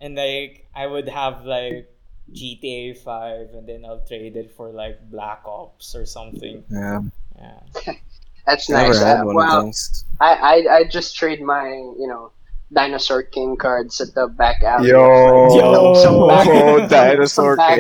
[0.01, 1.87] and like I would have like
[2.33, 6.65] GTA Five, and then I'll trade it for like Black Ops or something.
[6.71, 7.01] Yeah,
[7.39, 7.95] Yeah.
[8.47, 9.03] That's never nice.
[9.03, 10.05] had Uh, one well, of those.
[10.21, 12.33] I, I I just trade my you know
[12.73, 14.89] Dinosaur King cards at the back alley.
[14.91, 15.95] Yo, Yo.
[16.03, 17.75] Some back- dinosaur some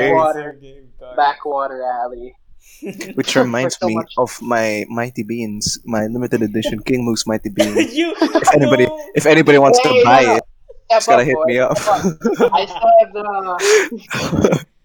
[0.60, 0.85] king.
[1.00, 2.34] Backwater- backwater alley.
[3.14, 7.48] Which reminds so me much- of my Mighty Beans, my limited edition King Moose Mighty
[7.54, 7.94] Beans.
[7.94, 9.10] you, If anybody, no.
[9.14, 10.34] if anybody wants to buy no, no.
[10.36, 10.42] it,
[10.88, 11.70] Step just gotta up, hit boy, me up.
[11.72, 12.52] up.
[12.52, 14.64] I still have the.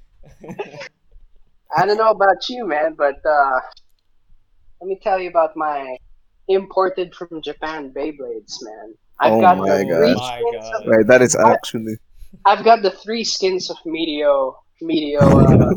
[1.77, 3.59] I don't know about you, man, but uh,
[4.81, 5.95] let me tell you about my
[6.47, 8.93] imported from Japan Beyblades, man.
[9.19, 9.97] I've Oh got my the God.
[9.97, 10.81] three Oh my God.
[10.81, 11.97] of, right, that is actually.
[12.45, 15.73] I've got the three skins of Medio Medio uh,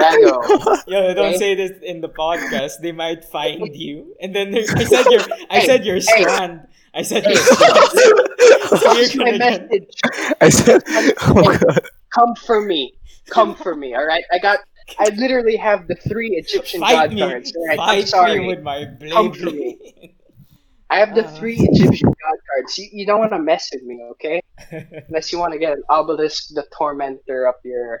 [0.00, 0.82] Drago.
[0.86, 1.36] Yo, don't Okay.
[1.38, 2.80] say this in the podcast.
[2.80, 4.14] They might find you.
[4.20, 6.00] And then I said your I said your Hey.
[6.22, 6.66] strand.
[6.94, 7.32] I said Hey.
[7.34, 7.78] your strand.
[8.74, 10.00] So you're Watch my gonna get- message.
[10.40, 10.82] I said,
[11.22, 11.80] oh god.
[12.14, 12.94] Come for me.
[13.30, 13.94] Come for me.
[13.94, 14.24] All right.
[14.32, 14.58] I got.
[14.98, 17.20] I literally have the three Egyptian Fight god me.
[17.20, 17.52] cards.
[17.56, 17.78] All right.
[17.80, 18.40] I'm Fight sorry.
[18.40, 19.12] me with my blade.
[19.12, 20.14] Come for me.
[20.90, 21.30] I have the Uh.
[21.38, 22.78] three Egyptian god cards.
[22.78, 24.42] You, you don't want to mess with me, okay?
[25.08, 28.00] Unless you want to get an obelisk, the tormentor up your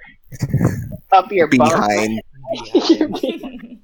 [1.12, 1.68] up your bum.
[1.68, 2.22] Behind.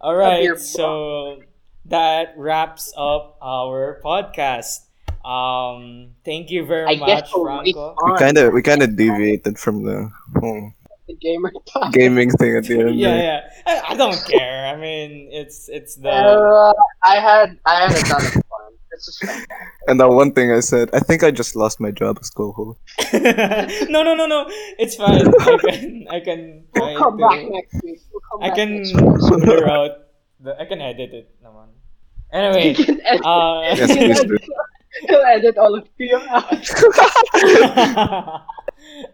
[0.00, 1.42] All right, so
[1.86, 4.84] that wraps up our podcast.
[5.24, 7.96] Um, thank you very I much, guess we'll Franco.
[8.04, 10.72] We kind of we kind of deviated from the whole
[11.08, 11.92] the gamer talk.
[11.92, 12.98] gaming thing at the end.
[12.98, 13.22] Yeah, there.
[13.66, 13.82] yeah.
[13.82, 14.66] I, I don't care.
[14.66, 16.72] I mean, it's it's the Uh,
[17.02, 18.42] I had I had a ton of
[18.98, 19.04] fun.
[19.06, 19.48] This was fantastic.
[19.86, 22.78] And that one thing I said, I think I just lost my job as co-host.
[23.88, 24.46] no, no, no, no.
[24.78, 25.22] It's fine.
[25.30, 28.00] I can I can We'll come back next week.
[28.12, 28.84] We'll come I back can
[29.40, 29.90] figure out
[30.40, 30.58] the.
[30.60, 31.68] I can edit it, naman.
[32.32, 34.38] Anyway, You can edit, uh, Yes, please do.
[35.08, 36.52] He'll edit all of you out.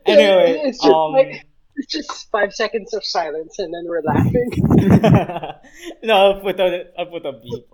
[0.07, 4.51] anyway, It's just um, like- It's just five seconds of silence and then we're laughing.
[6.07, 7.66] no, I'll put a I'll put a beep.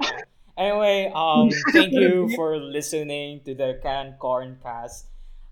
[0.56, 5.06] Anyway, um, thank you for listening to the Can Corn Cast.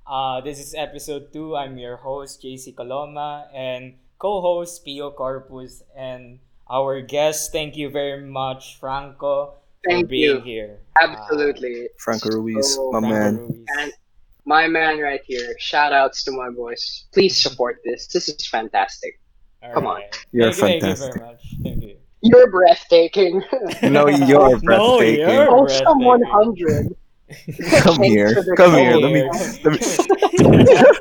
[0.07, 1.57] Uh, this is episode two.
[1.57, 6.39] I'm your host JC Coloma and co-host Pio Corpus and
[6.71, 7.53] our guest.
[7.53, 10.41] Thank you very much, Franco, for being you.
[10.41, 10.79] here.
[11.01, 11.89] Absolutely.
[11.99, 13.37] Franco Ruiz, So, my Uh, man.
[13.37, 13.65] Ruiz.
[13.79, 13.93] And
[14.45, 15.55] my man right here.
[15.59, 17.05] Shout outs to my boys.
[17.13, 18.07] Please support this.
[18.09, 19.21] This is fantastic.
[19.75, 20.03] come on.
[20.33, 21.13] You're thank you, fantastic.
[21.13, 21.43] Thank you very much.
[21.63, 21.97] Thank you.
[22.31, 23.43] You're breathtaking.
[23.83, 25.29] No, you're No, breathtaking.
[25.29, 26.05] you're- Ocean breathtaking.
[26.07, 26.97] 100.
[27.83, 28.97] Come here, Thanks for the come here.
[28.97, 29.23] Let me.
[29.65, 30.99] Let me.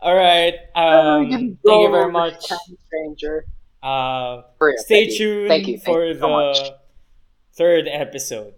[0.00, 0.54] All right.
[0.74, 2.44] Um, thank you very much.
[2.86, 3.44] Stranger.
[3.82, 4.42] Uh,
[4.76, 5.78] stay tuned Thank you.
[5.78, 6.58] Thank for you so much.
[6.58, 6.76] the
[7.54, 8.54] third episode.